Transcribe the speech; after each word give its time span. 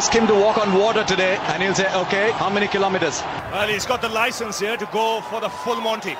ask 0.00 0.12
him 0.12 0.26
to 0.26 0.34
walk 0.34 0.58
on 0.58 0.74
water 0.74 1.04
today, 1.04 1.36
and 1.52 1.62
he'll 1.62 1.74
say, 1.74 1.92
okay, 1.94 2.30
how 2.32 2.50
many 2.50 2.66
kilometers? 2.66 3.20
Well, 3.52 3.68
he's 3.68 3.86
got 3.86 4.00
the 4.00 4.08
license 4.10 4.58
here 4.58 4.76
to 4.76 4.86
go 4.92 5.20
for 5.22 5.40
the 5.40 5.48
full 5.48 5.80
Monty. 5.80 6.14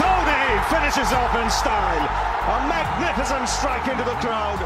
Dhoni 0.00 0.42
finishes 0.68 1.12
off 1.12 1.34
in 1.36 1.48
style. 1.52 2.04
A 2.50 2.58
magnificent 2.68 3.48
strike 3.48 3.86
into 3.88 4.04
the 4.04 4.18
crowd. 4.24 4.58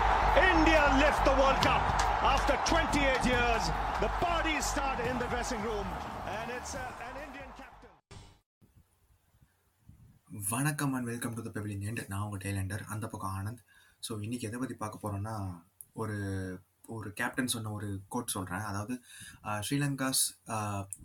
India 0.53 0.83
lift 0.99 1.25
the 1.25 1.33
World 1.33 1.61
Cup. 1.63 1.83
After 2.25 2.55
28 2.67 3.27
years, 3.27 3.63
the 4.01 4.09
parties 4.21 4.65
start 4.65 4.99
in 5.01 5.19
the 5.19 5.27
dressing 5.27 5.61
room, 5.63 5.87
and 6.39 6.51
it's 6.51 6.75
uh, 6.75 6.81
an 7.09 7.15
Indian 7.27 7.51
captain. 7.59 7.93
வணக்கம் 10.53 10.95
and 10.97 11.09
welcome 11.11 11.35
to 11.37 11.43
the 11.43 11.51
pavilion 11.57 11.85
end 11.89 12.01
நான் 12.13 12.23
உங்கள் 12.27 12.43
tailender 12.45 12.83
அந்த 12.95 13.07
பக்கம் 13.13 13.35
Anand 13.41 13.61
so 14.07 14.13
இன்றைக்கி 14.25 14.47
எதை 14.49 14.59
பற்றி 14.63 14.77
பார்க்க 14.81 15.03
போகிறோன்னா 15.05 15.35
ஒரு 16.03 16.17
ஒரு 16.96 17.10
கேப்டன் 17.14 17.52
சொன்ன 17.54 17.72
ஒரு 17.72 17.90
கோட் 18.08 18.34
சொல்கிறேன் 18.36 18.66
அதாவது 18.70 18.96
Sri Lanka's 19.68 20.24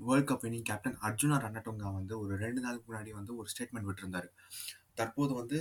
world 0.09 0.29
cup 0.31 0.45
winning 0.47 0.67
captain 0.71 0.99
Arjuna 1.09 1.39
Ranatunga 1.45 1.91
வந்து 1.99 2.15
ஒரு 2.21 2.37
ரெண்டு 2.45 2.61
நாளுக்கு 2.61 2.89
முன்னாடி 2.91 3.13
வந்து 3.19 3.33
ஒரு 3.37 3.49
ஸ்டேட்மெண்ட் 3.53 3.89
விட்டுருந்தார். 3.91 4.29
தற்போது 4.95 5.33
வந்து 5.35 5.59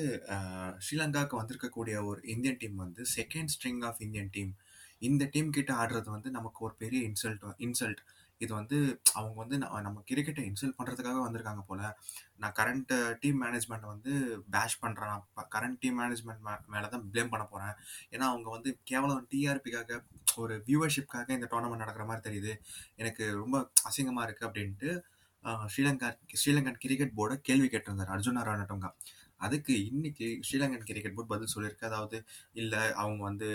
ஸ்ரீலங்காவுக்கு 0.85 1.39
வந்திருக்கக்கூடிய 1.41 1.95
ஒரு 2.05 2.19
இந்தியன் 2.33 2.59
டீம் 2.59 2.75
வந்து 2.75 3.03
second 3.17 3.53
string 3.53 3.81
of 3.85 4.01
Indian 4.07 4.31
team 4.31 4.51
இந்த 5.07 5.23
டீம் 5.31 5.49
கிட்ட 5.49 5.71
ஆடுறது 5.73 6.09
வந்து 6.15 6.29
நமக்கு 6.31 6.59
ஒரு 6.65 6.75
பெரிய 6.83 6.99
இன்சல்ட் 7.09 7.45
இன்சல்ட் 7.67 8.01
இது 8.41 8.51
வந்து 8.59 8.77
அவங்க 9.17 9.35
வந்து 9.43 9.57
நம்ம 9.63 9.81
நம்ம 9.87 10.01
கிரிக்கெட்டை 10.09 10.43
இன்சல்ட் 10.49 10.77
பண்ணுறதுக்காக 10.79 11.19
வந்திருக்காங்க 11.25 11.63
போல. 11.69 11.81
நான் 12.41 12.55
கரண்ட் 12.59 12.93
டீம் 13.21 13.39
மேனேஜ்மெண்ட் 13.43 13.85
வந்து 13.93 14.11
பேஷ் 14.55 14.77
பண்ணுறேன் 14.83 15.21
கரண்ட் 15.55 15.79
டீம் 15.83 15.97
மேனேஜ்மெண்ட் 16.01 16.43
மே 16.47 16.55
மேலே 16.73 16.87
தான் 16.93 17.05
ப்ளேம் 17.13 17.31
பண்ண 17.33 17.45
போகிறேன் 17.53 17.73
ஏன்னா 18.13 18.27
அவங்க 18.33 18.49
வந்து 18.57 18.71
கேவலம் 18.91 19.23
டிஆர்பிக்காக 19.33 19.99
ஒரு 20.43 20.53
வியூவர்ஷிப்காக 20.67 21.31
இந்த 21.37 21.49
டோர்னமெண்ட் 21.53 21.83
நடக்கிற 21.85 22.05
மாதிரி 22.11 22.25
தெரியுது. 22.27 22.53
எனக்கு 23.01 23.25
ரொம்ப 23.41 23.57
அசிங்கமாக 23.89 24.27
இருக்குது 24.27 24.49
அப்படின்ட்டு 24.49 24.91
ஸ்ரீலங்கா 25.73 26.09
ஸ்ரீலங்கன் 26.41 26.81
கிரிக்கெட் 26.83 27.17
போர்டை 27.17 27.35
கேள்வி 27.47 27.67
கேட்டிருந்தார். 27.71 28.13
அர்ஜுனா 28.15 28.43
ராணட்டுங்கா 28.49 28.91
அதுக்கு 29.45 29.73
இன்னைக்கு 29.91 30.27
ஸ்ரீலங்கன் 30.47 30.85
கிரிக்கெட் 30.89 31.15
போர்டு 31.15 31.31
பதில் 31.31 31.51
சொல்லியிருக்கு. 31.53 31.89
அதாவது 31.89 32.17
இல்லை 32.61 32.81
அவங்க 33.01 33.21
வந்து 33.29 33.47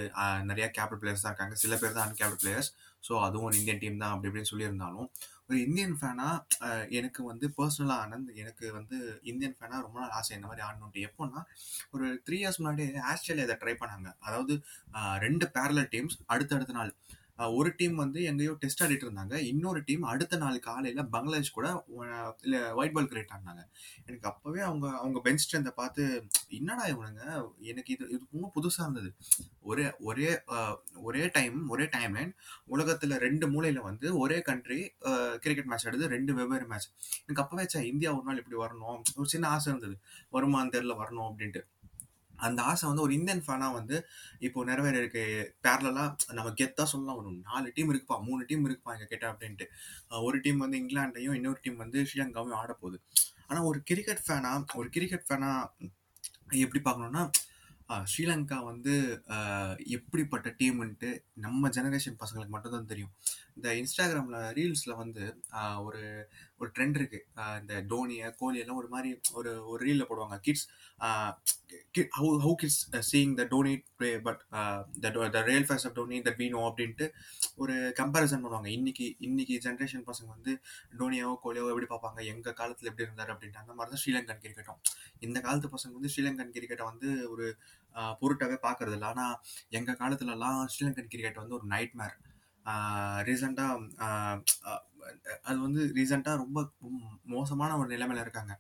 நிறையா 0.51 0.69
கேபிள் 0.79 1.01
பிளேயர்ஸ் 1.03 1.25
தான் 1.25 1.33
இருக்காங்க. 1.33 1.57
சில 1.63 1.77
பேர் 1.83 1.97
தான் 1.99 2.07
அன்கேபிள் 2.09 2.41
பிளேயர்ஸ் 2.43 2.71
ஸோ 3.05 3.15
அதுவும் 3.27 3.47
ஒரு 3.49 3.57
இந்தியன் 3.61 3.83
டீம் 3.83 4.01
தான் 4.03 4.13
அப்படி 4.15 4.29
இப்படின்னு 4.31 4.51
சொல்லியிருந்தாலும் 4.53 5.09
ஒரு 5.49 5.59
இந்தியன் 5.67 5.95
ஃபேனாக 5.99 6.87
எனக்கு 6.99 7.21
வந்து 7.25 7.47
பர்சனலாக 7.59 8.03
ஆனந்த் 8.05 8.33
எனக்கு 8.43 8.65
வந்து 8.79 8.97
இந்தியன் 9.31 9.55
ஃபேனாக 9.59 9.81
ரொம்ப 9.87 9.97
நாள் 10.01 10.15
ஆசை 10.19 10.33
இந்த 10.39 10.49
மாதிரி 10.51 10.65
ஆடணுன்ட்டு 10.67 11.05
எப்போன்னா 11.09 11.41
ஒரு 11.95 12.07
த்ரீ 12.27 12.39
இயர்ஸ் 12.41 12.61
முன்னாடி 12.63 12.87
ஆஸ்திரேலியா 13.13 13.47
இதை 13.49 13.57
ட்ரை 13.63 13.75
பண்ணாங்க. 13.83 14.09
அதாவது 14.27 14.55
ரெண்டு 15.27 15.47
பேரலர் 15.57 15.91
டீம்ஸ் 15.95 16.19
அடுத்தடுத்த 16.27 16.77
நாள். 16.81 16.93
ஒரு 17.59 17.71
டீம் 17.79 17.97
வந்து 18.03 18.21
எங்கேயோ 18.31 18.53
டெஸ்ட் 18.63 18.83
ஆடிட்டு 18.85 19.07
இருந்தாங்க. 19.07 19.35
இன்னொரு 19.51 19.81
டீம் 19.89 20.05
அடுத்த 20.13 20.39
நாள் 20.43 20.59
காலையில் 20.67 21.11
பங்களாதேஷ் 21.15 21.55
கூட 21.59 21.69
இல்லை 22.45 22.61
ஒயிட் 22.81 22.95
பால் 22.97 23.09
கிரியேட் 23.11 23.33
ஆடினாங்க. 23.35 23.63
எனக்கு 24.07 24.27
அப்போவே 24.31 24.61
அவங்க 24.69 24.87
அவங்க 25.03 25.21
பெஞ்ச் 25.27 25.45
ஸ்ட்ரென்த்தை 25.45 25.73
பார்த்து 25.81 26.03
என்னடா 26.59 26.85
இவனுங்க? 26.95 27.23
எனக்கு 27.73 27.93
இது 27.97 28.05
இது 28.15 28.23
ரொம்ப 28.35 28.51
புதுசாக 28.57 28.87
இருந்தது. 28.87 29.11
ஒரே 29.71 29.87
ஒரே 30.11 30.31
ஒரே 31.09 31.25
டைம் 31.37 31.57
ஒரே 31.75 31.87
டைம் 31.97 32.15
லைன் 32.19 32.33
உலகத்தில் 32.75 33.17
ரெண்டு 33.27 33.49
மூலையில் 33.55 33.87
வந்து 33.89 34.07
ஒரே 34.25 34.39
கண்ட்ரி 34.51 34.81
கிரிக்கெட் 35.45 35.71
மேட்ச் 35.73 35.87
ஆடுது. 35.89 36.13
ரெண்டு 36.15 36.35
வெவ்வேறு 36.39 36.69
மேட்ச் 36.73 36.89
எனக்கு 37.25 37.43
அப்போவே 37.45 37.67
சே 37.75 37.81
இந்தியா 37.93 38.13
ஒரு 38.19 38.27
நாள் 38.29 38.41
இப்படி 38.43 38.59
வரணும். 38.65 39.01
ஒரு 39.21 39.29
சின்ன 39.35 39.49
ஆசை 39.55 39.69
இருந்தது. 39.73 39.97
வருமான்னு 40.37 40.75
தெரில 40.77 40.95
வரணும் 41.03 41.29
அப்படின்ட்டு. 41.31 41.63
அந்த 42.47 42.61
ஆசை 42.71 42.85
வந்து 42.89 43.05
ஒரு 43.07 43.13
இந்தியன் 43.19 43.43
ஃபேனாக 43.47 43.77
வந்து 43.79 43.97
இப்போ 44.47 44.65
நிறைவேற 44.71 44.97
இருக்கு 45.03 45.25
பேரலாக 45.67 46.35
நம்ம 46.39 46.53
கெத்தாக 46.61 46.87
சொல்லலாம். 46.93 47.19
ஒரு 47.23 47.31
நாலு 47.49 47.73
டீம் 47.77 47.93
இருக்குப்பா 47.93 48.19
மூணு 48.29 48.43
டீம் 48.51 48.67
இருக்குப்பா 48.69 48.95
எங்கள் 48.97 49.13
கிட்ட 49.13 49.27
அப்படின்ட்டு. 49.33 49.67
ஒரு 50.29 50.39
டீம் 50.47 50.65
வந்து 50.65 50.81
இங்கிலாண்டையும் 50.83 51.37
இன்னொரு 51.41 51.61
டீம் 51.67 51.83
வந்து 51.85 52.01
ஸ்ரீலங்காவையும் 52.11 52.61
ஆட 52.63 52.73
போகுது 52.83 52.99
ஆனால் 53.51 53.69
ஒரு 53.73 53.81
கிரிக்கெட் 53.91 54.25
ஃபேனாக 54.27 54.79
ஒரு 54.81 54.89
கிரிக்கெட் 54.97 55.29
ஃபேனாக 55.29 55.91
எப்படி 56.65 56.81
பார்க்கணுன்னா 56.89 57.25
ஸ்ரீலங்கா 58.13 58.57
வந்து 58.71 58.95
எப்படிப்பட்ட 59.97 60.49
டீம்ன்ட்டு 60.61 61.11
நம்ம 61.45 61.69
ஜெனரேஷன் 61.77 62.19
பசங்களுக்கு 62.23 62.55
மட்டும்தான் 62.55 62.91
தெரியும். 62.93 63.13
இந்த 63.59 63.71
இன்ஸ்டாகிராமில் 63.79 64.43
ரீல்ஸில் 64.57 65.01
வந்து 65.01 65.25
ஒரு 65.85 66.03
ஒரு 66.61 66.69
ட்ரெண்ட் 66.77 66.99
இருக்குது 66.99 67.25
இந்த 67.61 67.75
டோனியை 67.91 68.29
கோலி 68.39 68.59
எல்லாம் 68.63 68.79
ஒரு 68.81 68.89
மாதிரி 68.93 69.11
ஒரு 69.39 69.51
ஒரு 69.71 69.81
ரீலில் 69.85 70.09
போடுவாங்க. 70.09 70.37
Kids 70.47 70.65
how 72.17 72.31
how 72.39 72.55
kids 72.61 72.79
seeing 73.09 73.33
the 73.37 73.45
Dhoni 73.51 73.75
play 73.99 74.11
but 74.27 74.41
the 75.35 75.43
real 75.49 75.67
face 75.69 75.87
of 75.87 75.97
Dhoni 75.99 76.19
the 76.23 76.35
வீனோ 76.39 76.61
அப்படின்ட்டு 76.69 77.07
ஒரு 77.57 77.75
கம்பேரிசன் 78.01 78.43
பண்ணுவாங்க. 78.45 78.71
இன்னைக்கு 78.77 79.07
இன்னைக்கு 79.27 79.57
ஜென்ரேஷன் 79.67 80.07
பசங்க 80.09 80.29
வந்து 80.35 80.55
டோனியாவோ 81.01 81.35
கோலியாவோ 81.45 81.73
எப்படி 81.73 81.89
பார்ப்பாங்க? 81.89 82.21
எங்கள் 82.33 82.59
காலத்தில் 82.61 82.91
எப்படி 82.91 83.07
இருந்தார் 83.07 83.33
அப்படின்ட்டு 83.35 83.63
அந்த 83.63 83.75
மாதிரி 83.75 83.93
தான் 83.93 84.03
ஸ்ரீலங்கன் 84.03 84.43
கிரிக்கெட்டும் 84.45 84.81
இந்த 85.23 85.39
காலத்து 85.41 85.75
பசங்க 85.75 85.95
வந்து 85.99 86.13
ஸ்ரீலங்கன் 86.15 86.55
கிரிக்கெட்டை 86.57 86.87
வந்து 86.87 87.11
ஒரு 87.33 87.47
ஆஹ், 87.95 88.15
பொருட்டாவே 88.19 88.57
பார்க்கறது 88.65 88.97
இல்லை. 88.97 89.09
ஆனால் 89.13 89.37
எங்கள் 89.73 90.01
காலத்துலலாம் 90.01 90.59
ஸ்ரீலங்கன் 90.73 91.13
கிரிக்கெட் 91.13 91.41
வந்து 91.41 91.57
ஒரு 91.57 91.67
நைட் 91.73 91.95
மேர் 91.97 92.17
ரீசெண்டாக 93.29 94.07
அது 95.49 95.57
வந்து 95.65 95.83
ரீசெண்டாக 95.97 96.41
ரொம்ப 96.43 96.59
மோசமான 97.35 97.77
ஒரு 97.81 97.89
நிலைமையில் 97.93 98.25
இருக்காங்க. 98.25 98.55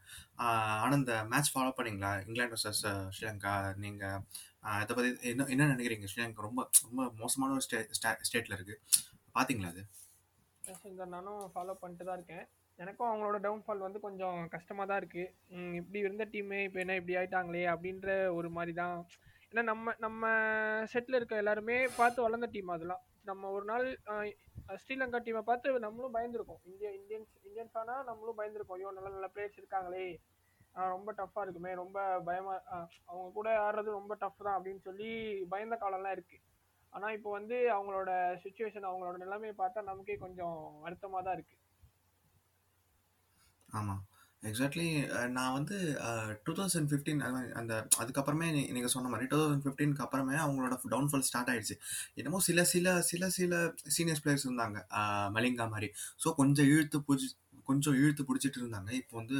ஆனால் 0.82 0.98
இந்த 1.00 1.14
மேட்ச் 1.32 1.50
ஃபாலோ 1.54 1.72
பண்ணீங்களா? 1.78 2.12
இங்கிலாந்து 2.26 2.56
வர்சஸ் 2.56 2.82
ஸ்ரீலங்கா. 3.16 3.54
நீங்கள் 3.84 4.22
இதை 4.82 4.92
பற்றி 4.96 5.10
என்ன 5.32 5.46
என்ன 5.54 5.68
நினைக்கிறீங்க? 5.72 6.08
ஸ்ரீலங்கா 6.12 6.46
ரொம்ப 6.48 6.62
ரொம்ப 6.86 7.02
மோசமான 7.22 7.54
ஒரு 7.56 7.64
ஸ்டே 7.66 7.80
ஸ்டேட்டில் 8.28 8.56
இருக்குது 8.58 8.78
பார்த்தீங்களா 9.36 9.72
அது? 9.74 9.84
நானும் 11.16 11.42
ஃபாலோ 11.52 11.74
பண்ணிட்டு 11.82 12.06
தான் 12.08 12.18
இருக்கேன். 12.18 12.46
எனக்கும் 12.78 13.08
அவங்களோட 13.10 13.36
டவுன்ஃபால் 13.44 13.86
வந்து 13.86 14.00
கொஞ்சம் 14.06 14.40
கஷ்டமாக 14.54 14.86
தான் 14.90 15.00
இருக்குது 15.02 15.30
இப்படி 15.78 15.98
இருந்த 16.06 16.24
டீமே 16.32 16.58
இப்போ 16.66 16.78
என்ன 16.82 16.96
இப்படி 17.00 17.16
ஆயிட்டாங்களே 17.20 17.64
அப்படின்ற 17.74 18.08
ஒரு 18.38 18.48
மாதிரி 18.56 18.72
தான். 18.82 18.98
ஏன்னா 19.50 19.62
நம்ம 19.70 19.94
நம்ம 20.04 20.30
செட்டில் 20.92 21.18
இருக்க 21.18 21.42
எல்லாருமே 21.42 21.76
பார்த்து 22.00 22.26
வளர்ந்த 22.26 22.48
டீம் 22.54 22.74
அதெல்லாம் 22.76 23.02
நம்ம 23.30 23.50
ஒரு 23.56 23.64
நாள் 23.70 23.86
ஸ்ரீலங்கா 24.82 25.18
டீமை 25.26 25.42
பார்த்து 25.50 25.86
நம்மளும் 25.86 26.16
பயந்துருக்கோம். 26.16 26.60
இந்தியா 26.70 26.90
இந்தியன்ஸ் 26.98 27.32
இந்தியன் 27.46 27.72
ஃபேனாக 27.74 28.08
நம்மளும் 28.08 28.38
பயந்துருக்கோம். 28.40 28.78
ஐயோ 28.78 28.92
நல்ல 28.96 29.10
நல்ல 29.16 29.28
பிளேயர்ஸ் 29.34 29.60
இருக்காங்களே. 29.60 30.06
ரொம்ப 30.94 31.10
டஃப்பாக 31.20 31.44
இருக்குமே. 31.44 31.72
ரொம்ப 31.82 31.98
பயமாக 32.28 32.58
அவங்க 33.10 33.28
கூட 33.38 33.48
ஆடுறது 33.66 33.98
ரொம்ப 34.00 34.14
டஃப் 34.22 34.44
தான் 34.46 34.56
அப்படின்னு 34.58 34.82
சொல்லி 34.88 35.10
பயந்த 35.54 35.76
காலம்லாம் 35.84 36.16
இருக்குது 36.16 36.44
ஆனால் 36.92 37.14
இப்போ 37.16 37.30
வந்து 37.38 37.56
அவங்களோட 37.76 38.10
சுச்சுவேஷன் 38.44 38.88
அவங்களோட 38.90 39.16
நிலைமையை 39.24 39.54
பார்த்தா 39.56 39.88
நமக்கே 39.88 40.16
கொஞ்சம் 40.24 40.58
வருத்தமாக 40.84 41.22
தான் 41.26 41.36
இருக்குது 41.38 41.64
ஆமாம் 43.68 44.02
எக்ஸாக்ட்லி 44.42 44.86
நான் 45.28 45.52
வந்து 45.52 45.76
டூ 46.44 46.52
தௌசண்ட் 46.52 46.88
ஃபிஃப்டீன் 46.90 47.52
அந்த 47.52 47.86
அதுக்கப்புறமே 47.98 48.46
நீ- 48.56 48.86
சொன்ன 48.86 49.08
மாதிரி 49.08 49.26
டூ 49.28 49.38
தௌசண்ட் 49.38 49.66
ஃபிஃப்டீனுக்கு 49.66 50.04
அப்புறமே 50.06 50.34
அவங்களோட 50.34 50.78
டவுன்ஃபால் 50.90 51.18
ஸ்டார்ட் 51.20 51.48
ஆயிடுச்சு. 51.48 51.76
என்னமோ 52.14 52.38
சில 52.38 52.64
சில 52.64 53.02
சில 53.02 53.28
சில 53.28 53.74
சீனியர்ஸ் 53.98 54.22
பிளேயர்ஸ் 54.24 54.46
இருந்தாங்க. 54.48 54.78
மலிங்கா 55.34 55.70
மாதிரி. 55.70 55.90
ஸோ 56.24 56.34
கொஞ்சம் 56.34 56.66
இழுத்து 56.66 56.98
பிடிச்சி 56.98 57.28
கொஞ்சம் 57.64 57.94
இழுத்து 57.94 58.22
பிடிச்சிட்டு 58.24 58.58
இருந்தாங்க. 58.60 58.90
இப்போ 58.92 59.16
வந்து 59.16 59.38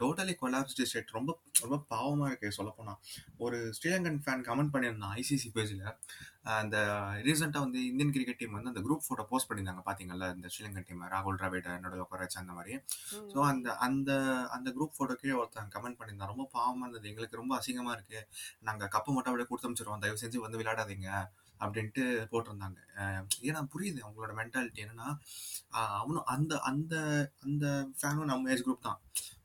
டோட்டலி 0.00 0.34
கொலாப்ஸ்டு 0.42 0.86
ஸ்டேட் 0.90 1.16
ரொம்ப 1.18 1.30
ரொம்ப 1.62 1.76
பாவமாக 1.92 2.28
இருக்கு 2.30 2.56
சொல்லப்போனால் 2.58 2.98
ஒரு 3.44 3.58
ஸ்ரீலங்கன் 3.78 4.20
ஃபேன் 4.24 4.46
கமெண்ட் 4.48 4.72
பண்ணியிருந்தான் 4.74 5.14
ஐசிசி 5.22 5.48
பேஜில் 5.56 5.84
அந்த 6.56 6.76
ரீசெண்டாக 7.26 7.64
வந்து 7.64 7.80
இந்தியன் 7.90 8.12
கிரிக்கெட் 8.14 8.40
டீம் 8.40 8.56
வந்து 8.56 8.70
அந்த 8.72 8.82
குரூப் 8.86 9.04
ஃபோட்டோ 9.06 9.24
போஸ்ட் 9.30 9.48
பண்ணியிருந்தாங்க 9.48 9.82
பார்த்தீங்கல்ல 9.86 10.26
இந்த 10.36 10.48
ஸ்ரீலங்கன் 10.54 10.86
டீம் 10.88 11.02
ராகுல் 11.14 11.38
டிராவிட் 11.40 11.68
உட்கார 12.04 12.20
வச்சு 12.24 12.38
அந்த 12.42 12.52
மாதிரி. 12.58 12.74
ஸோ 13.32 13.38
அந்த 13.52 13.68
அந்த 13.86 14.10
அந்த 14.56 14.68
குரூப் 14.76 14.94
ஃபோட்டோ 14.98 15.16
கீழே 15.22 15.34
ஒருத்தன் 15.40 15.72
கமெண்ட் 15.74 15.98
பண்ணியிருந்தான். 16.00 16.32
ரொம்ப 16.34 16.46
பாவமாக 16.56 16.84
இருந்தது. 16.86 17.10
எங்களுக்கு 17.12 17.40
ரொம்ப 17.42 17.54
அசிங்கமாக 17.58 17.96
இருக்கு. 17.98 18.20
நாங்கள் 18.68 18.92
கப்பு 18.96 19.10
மட்டும் 19.16 19.32
அப்படியே 19.32 19.48
கொடுத்து 19.50 19.68
அமைச்சிருவோம் 19.70 20.04
தயவு 20.04 20.22
செஞ்சு 20.24 20.44
வந்து 20.46 20.60
விளையாடாதீங்க 20.62 21.08
அப்படின்ட்டு 21.64 22.04
போட்டிருந்தாங்க. 22.32 22.78
ஏன்னா 23.48 23.60
புரியுது 23.74 24.00
அவங்களோட 24.04 24.32
மென்டாலிட்டி 24.40 24.84
என்னன்னா 24.86 25.08
அவனும் 26.00 26.28
அந்த 26.34 26.54
அந்த 26.70 26.94
அந்த 27.46 27.66
ஃபேனும் 27.98 28.30
நம்ம 28.32 28.50
ஏஜ் 28.54 28.64
குரூப் 28.66 28.86
தான். 28.88 29.00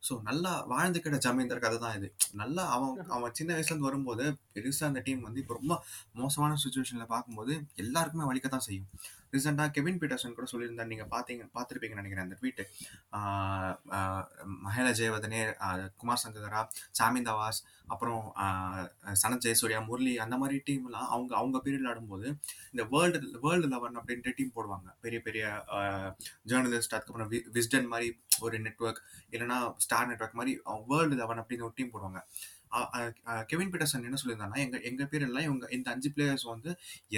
ஸோ 0.07 0.13
நல்லா 0.27 0.51
வாழ்ந்துக்கிட்ட 0.71 1.18
ஜமீன்தார் 1.25 1.63
கதை 1.63 1.77
தான் 1.83 1.95
இது. 1.97 2.07
நல்லா 2.41 2.63
அவன் 2.75 3.12
அவன் 3.18 3.35
சின்ன 3.39 3.51
வயசுல 3.56 3.73
இருந்து 3.73 3.89
வரும்போது 3.89 4.23
பெருசா 4.56 4.85
அந்த 4.89 5.01
டீம் 5.07 5.25
வந்து 5.27 5.41
இப்போ 5.44 5.56
ரொம்ப 5.59 5.73
மோசமான 6.21 6.57
சுச்சுவேஷன்ல 6.63 7.06
பார்க்கும்போது 7.15 7.53
எல்லாருக்குமே 7.83 8.29
வலிக்கத்தான் 8.29 8.65
செய்யும். 8.68 8.88
ரீசெண்டாக 9.33 9.71
கெவின் 9.75 10.00
பீட்டர்சன் 10.00 10.33
கூட 10.38 10.47
சொல்லியிருந்தார். 10.53 10.89
நீங்க 10.91 11.06
பார்த்தீங்க 11.13 11.44
பார்த்துருப்பீங்கன்னு 11.57 12.01
நினைக்கிறேன் 12.01 12.25
அந்த 12.27 12.38
ட்வீட்டு 12.39 12.63
மஹேல 14.65 14.89
ஜெயவதனே 15.00 15.41
குமார் 16.01 16.21
சங்ககரா 16.23 16.62
சாமி 17.00 17.21
தவாஸ் 17.29 17.59
அப்புறம் 17.94 18.25
சனத் 19.21 19.45
ஜெயசூர்யா 19.45 19.79
முரளி 19.88 20.13
அந்த 20.25 20.35
மாதிரி 20.41 20.57
டீம்லாம் 20.68 21.07
அவங்க 21.13 21.31
அவங்க 21.41 21.57
பீரியட்ல 21.65 21.91
ஆடும்போது 21.94 22.27
இந்த 22.73 22.83
வேர்ல்டு 22.94 23.19
வேர்ல்டு 23.45 23.69
லெவன் 23.75 23.97
அப்படின்ட்டு 24.01 24.35
டீம் 24.39 24.56
போடுவாங்க. 24.57 24.89
பெரிய 25.06 25.21
பெரிய 25.27 25.45
ஜேர்னலிஸ்ட் 26.51 26.97
அதுக்கப்புறம் 26.97 27.31
விஸ்டன் 27.57 27.91
மாதிரி 27.94 28.09
ஒரு 28.46 28.58
நெட்ஒர்க் 28.66 29.02
இல்லைன்னா 29.36 29.60
ஸ்டார் 29.86 30.10
நெட்ஒர்க் 30.12 30.40
மாதிரி 30.40 30.54
வேர்ல்டு 30.92 31.20
லெவன் 31.22 31.42
அப்படின்னு 31.42 31.68
ஒரு 31.68 31.76
டீம் 31.80 31.94
போடுவாங்க. 31.94 32.20
கெவின் 33.52 33.72
பீட்டர்சன் 33.72 34.06
என்ன 34.08 34.18
சொல்லியிருந்தாங்கன்னா 34.20 34.62
எங்க 34.66 34.78
எங்க 34.90 35.04
பேர் 35.12 35.26
எல்லாம் 35.28 35.46
இவங்க 35.48 35.66
இந்த 35.78 35.88
அஞ்சு 35.94 36.10
பிளேயர்ஸ் 36.16 36.46
வந்து 36.52 36.70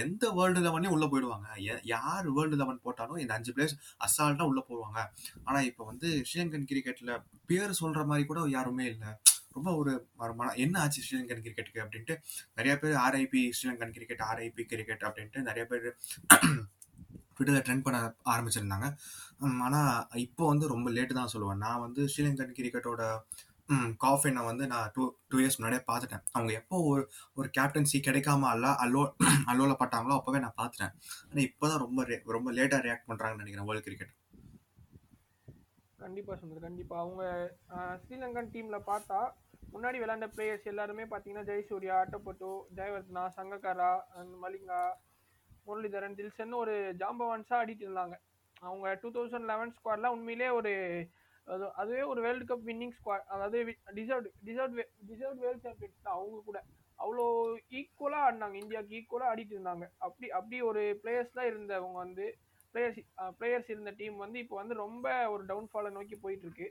எந்த 0.03 0.31
வேர்ல்டு 0.37 0.63
லெவன்லயும் 0.67 0.95
உள்ள 0.95 1.07
போயிடுவாங்க. 1.11 1.47
யார் 1.93 2.27
வேர்ல்டு 2.37 2.59
லெவன் 2.61 2.81
போட்டாலும் 2.85 3.21
இந்த 3.23 3.35
அஞ்சு 3.37 3.53
பிளேயர்ஸ் 3.55 3.77
அசால்ட்டா 4.07 4.47
உள்ள 4.51 4.61
போடுவாங்க 4.69 5.01
ஆனா 5.43 5.61
இப்போ 5.69 5.85
வந்து 5.91 6.09
ஸ்ரீலங்கன் 6.29 6.67
கிரிக்கெட்ல 6.71 7.13
பேர் 7.51 7.79
சொல்ற 7.81 8.03
மாதிரி 8.11 8.25
கூட 8.31 8.41
யாருமே 8.57 8.87
இல்லை. 8.93 9.11
ரொம்ப 9.57 9.71
ஒரு 9.79 9.91
ஒரு 10.23 10.33
மன 10.37 10.53
என்ன 10.63 10.75
ஆச்சு 10.83 11.01
ஸ்ரீலங்கன் 11.07 11.43
கிரிக்கெட்டுக்கு 11.45 11.83
அப்படின்ட்டு 11.83 12.15
நிறைய 12.59 12.73
பேர் 12.83 12.95
RIP 13.05 13.41
Sri Lankan 13.57 13.93
cricket 13.97 14.23
RIP 14.29 14.63
cricket 14.71 15.05
அப்படின்ட்டு 15.09 15.41
நிறைய 15.49 15.65
பேர் 15.71 15.85
ட்விட்டரில் 17.35 17.65
ட்ரெண்ட் 17.67 17.85
பண்ண 17.87 17.99
ஆரம்பிச்சிருந்தாங்க. 18.33 18.87
ஆனால் 19.67 19.93
இப்போ 20.25 20.43
வந்து 20.51 20.65
ரொம்ப 20.73 20.89
லேட்டு 20.97 21.19
தான் 21.19 21.33
சொல்லுவேன். 21.33 21.63
நான் 21.65 21.83
வந்து 21.85 22.03
ஸ்ரீலங்கன் 22.13 22.57
கிரிக்கெட்டோட 22.59 23.03
காஃபினை 24.03 24.41
வந்து 24.49 24.63
நான் 24.71 24.89
டூ 24.95 25.03
டூ 25.31 25.37
இயர்ஸ் 25.41 25.57
முன்னாடியே 25.57 25.83
பார்த்துட்டேன். 25.89 26.23
அவங்க 26.35 26.51
எப்போ 26.61 26.75
ஒரு 26.89 27.03
ஒரு 27.39 27.47
கேப்டன்சி 27.57 27.99
கிடைக்காம 28.07 28.47
அல்ல 28.53 28.67
அல்லோ 28.85 29.03
அல்லோல 29.51 29.75
பட்டாங்களோ 29.81 30.17
அப்போவே 30.17 30.41
நான் 30.45 30.59
பார்த்துட்டேன். 30.59 30.93
ஆனால் 31.29 31.45
இப்போ 31.49 31.65
தான் 31.71 31.81
ரொம்ப 31.85 32.05
ரொம்ப 32.37 32.51
லேட்டாக 32.59 32.85
ரியாக்ட் 32.87 33.09
பண்ணுறாங்கன்னு 33.11 33.43
நினைக்கிறேன் 33.43 33.69
வேர்ல்டு 33.69 33.87
கிரிக்கெட் 33.87 34.13
கண்டிப்பாக 35.99 36.37
சுந்தர் 36.39 36.65
கண்டிப்பாக 36.67 37.03
அவங்க 37.03 37.23
ஸ்ரீலங்கன் 38.03 38.51
டீமில் 38.53 38.87
பார்த்தா 38.91 39.19
முன்னாடி 39.73 39.97
விளையாண்ட 39.99 40.27
பிளேயர்ஸ் 40.33 40.69
எல்லாருமே 40.71 41.05
பார்த்தீங்கன்னா 41.11 41.47
ஜெயசூர்யா 41.49 41.95
அட்டப்பட்டு 42.01 42.49
ஜெயவர்தனா 42.77 43.23
சங்கக்காரா 43.37 43.91
மலிங்கா 44.43 44.81
முரளிதரன் 45.67 46.17
தில்சன் 46.19 46.53
ஒரு 46.61 46.75
ஜாம்பவான்ஸாக 47.01 47.59
ஆடிட்டு 47.61 47.85
இருந்தாங்க. 47.87 48.15
அவங்க 48.67 48.87
டூ 49.01 49.09
தௌசண்ட் 49.17 49.49
லெவன் 49.51 49.73
ஸ்குவாட்ல 49.77 50.13
உண்மையிலே 50.15 50.49
ஒரு 50.59 50.71
அது 51.47 51.65
அதுவே 51.81 52.03
ஒரு 52.11 52.19
வேர்ல்டு 52.25 52.45
கப் 52.49 52.67
வின்னிங் 52.67 52.93
ஸ்குவாட் 52.97 53.25
அதாவது 53.33 53.57
deserve 53.97 54.27
deserve 54.47 54.77
deserve 55.09 55.39
world 55.45 55.65
champions 55.65 56.05
தான் 56.05 56.15
அவங்க 56.17 56.37
கூட. 56.49 56.59
அவ்வளோ 57.03 57.25
ஈக்குவலாக 57.79 58.25
ஆடினாங்க. 58.27 58.55
இந்தியாவுக்கு 58.63 58.97
ஈக்குவலாக 58.99 59.31
ஆடிட்டு 59.31 59.55
இருந்தாங்க. 59.55 59.85
அப்படி 60.05 60.27
அப்படி 60.39 60.57
ஒரு 60.69 60.81
பிளேயர்ஸ் 61.01 61.35
தான் 61.37 61.49
இருந்தவங்க 61.51 61.97
வந்து 62.05 62.25
பிளேயர்ஸ் 62.73 62.99
பிளேயர்ஸ் 63.39 63.71
இருந்த 63.73 63.91
டீம் 63.99 64.15
வந்து 64.25 64.37
இப்போ 64.43 64.55
வந்து 64.61 64.75
ரொம்ப 64.83 65.07
ஒரு 65.33 65.43
டவுன்ஃபாலை 65.51 65.91
நோக்கி 65.97 66.17
போயிட்டு 66.23 66.47
இருக்கு. 66.47 66.67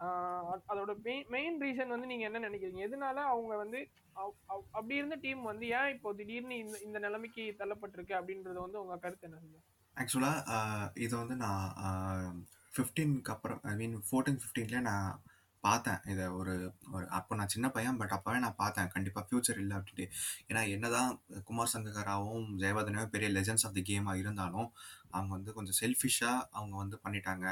அதோட 0.00 0.92
மெயின் 1.02 1.24
மெயின் 1.28 1.60
ரீசன் 1.60 1.86
வந்து 1.86 2.06
நீங்க 2.06 2.24
என்ன 2.24 2.48
நினைக்கிறீங்க? 2.48 2.82
எதனால 2.88 3.18
அவங்க 3.26 3.56
வந்து 3.56 3.80
அவ்- 4.16 4.36
அப்படி 4.46 4.94
இருந்த 4.94 5.14
டீம் 5.14 5.42
வந்து 5.42 5.68
ஏன் 5.68 5.94
இப்போ 5.94 6.12
திடீர்னு 6.12 6.58
இந்த 6.58 6.78
இந்த 6.78 6.98
நிலைமைக்கு 6.98 7.54
தள்ளப்பட்டிருக்கு 7.58 8.14
அப்படின்றது 8.14 8.58
வந்து 8.58 8.80
உங்க 8.80 8.96
கருத்து 8.96 9.28
என்ன 9.28 9.60
ஆக்சுவலாக 9.96 10.58
இதை 10.98 11.18
வந்து 11.18 11.36
நான் 11.36 12.46
ஃபிஃப்டீனுக்கு 12.74 13.28
அப்புறம் 13.28 13.60
ஐ 13.62 13.74
மீன் 13.74 14.02
ஃபோர்டீன் 14.08 14.38
ஃபிஃப்டீன்லேயே 14.40 14.80
நான் 14.80 15.22
பார்த்தேன். 15.64 16.00
இதை 16.06 16.26
ஒரு 16.30 16.52
ஒரு 16.92 17.08
அப்போ 17.08 17.34
நான் 17.34 17.48
சின்ன 17.48 17.70
பையன் 17.70 17.96
பட் 17.96 18.10
அப்போவே 18.10 18.38
நான் 18.38 18.54
பார்த்தேன். 18.56 18.88
கண்டிப்பாக 18.88 19.26
ஃப்யூச்சர் 19.26 19.58
இல்லை 19.58 19.76
அப்படின்ட்டு. 19.76 20.04
ஏன்னா 20.48 20.68
என்னதான் 20.70 21.10
குமார் 21.44 21.70
சங்ககாராவும் 21.74 22.46
ஜெயவர்தனும் 22.58 23.06
பெரிய 23.06 23.40
லெஜன்ஸ் 23.40 23.64
ஆஃப் 23.66 23.74
தி 23.74 23.82
கேமாக 23.88 24.14
இருந்தாலும் 24.14 24.68
அவங்க 25.10 25.34
வந்து 25.34 25.52
கொஞ்சம் 25.52 25.78
செல்ஃபிஷாக 25.80 26.46
அவங்க 26.50 26.76
வந்து 26.76 27.00
பண்ணிட்டாங்க. 27.04 27.46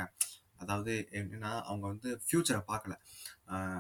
அதாவது 0.58 1.08
எப்படின்னா 1.10 1.62
அவங்க 1.62 1.86
வந்து 1.86 2.20
ஃப்யூச்சரை 2.26 2.62
பார்க்கல. 2.68 2.92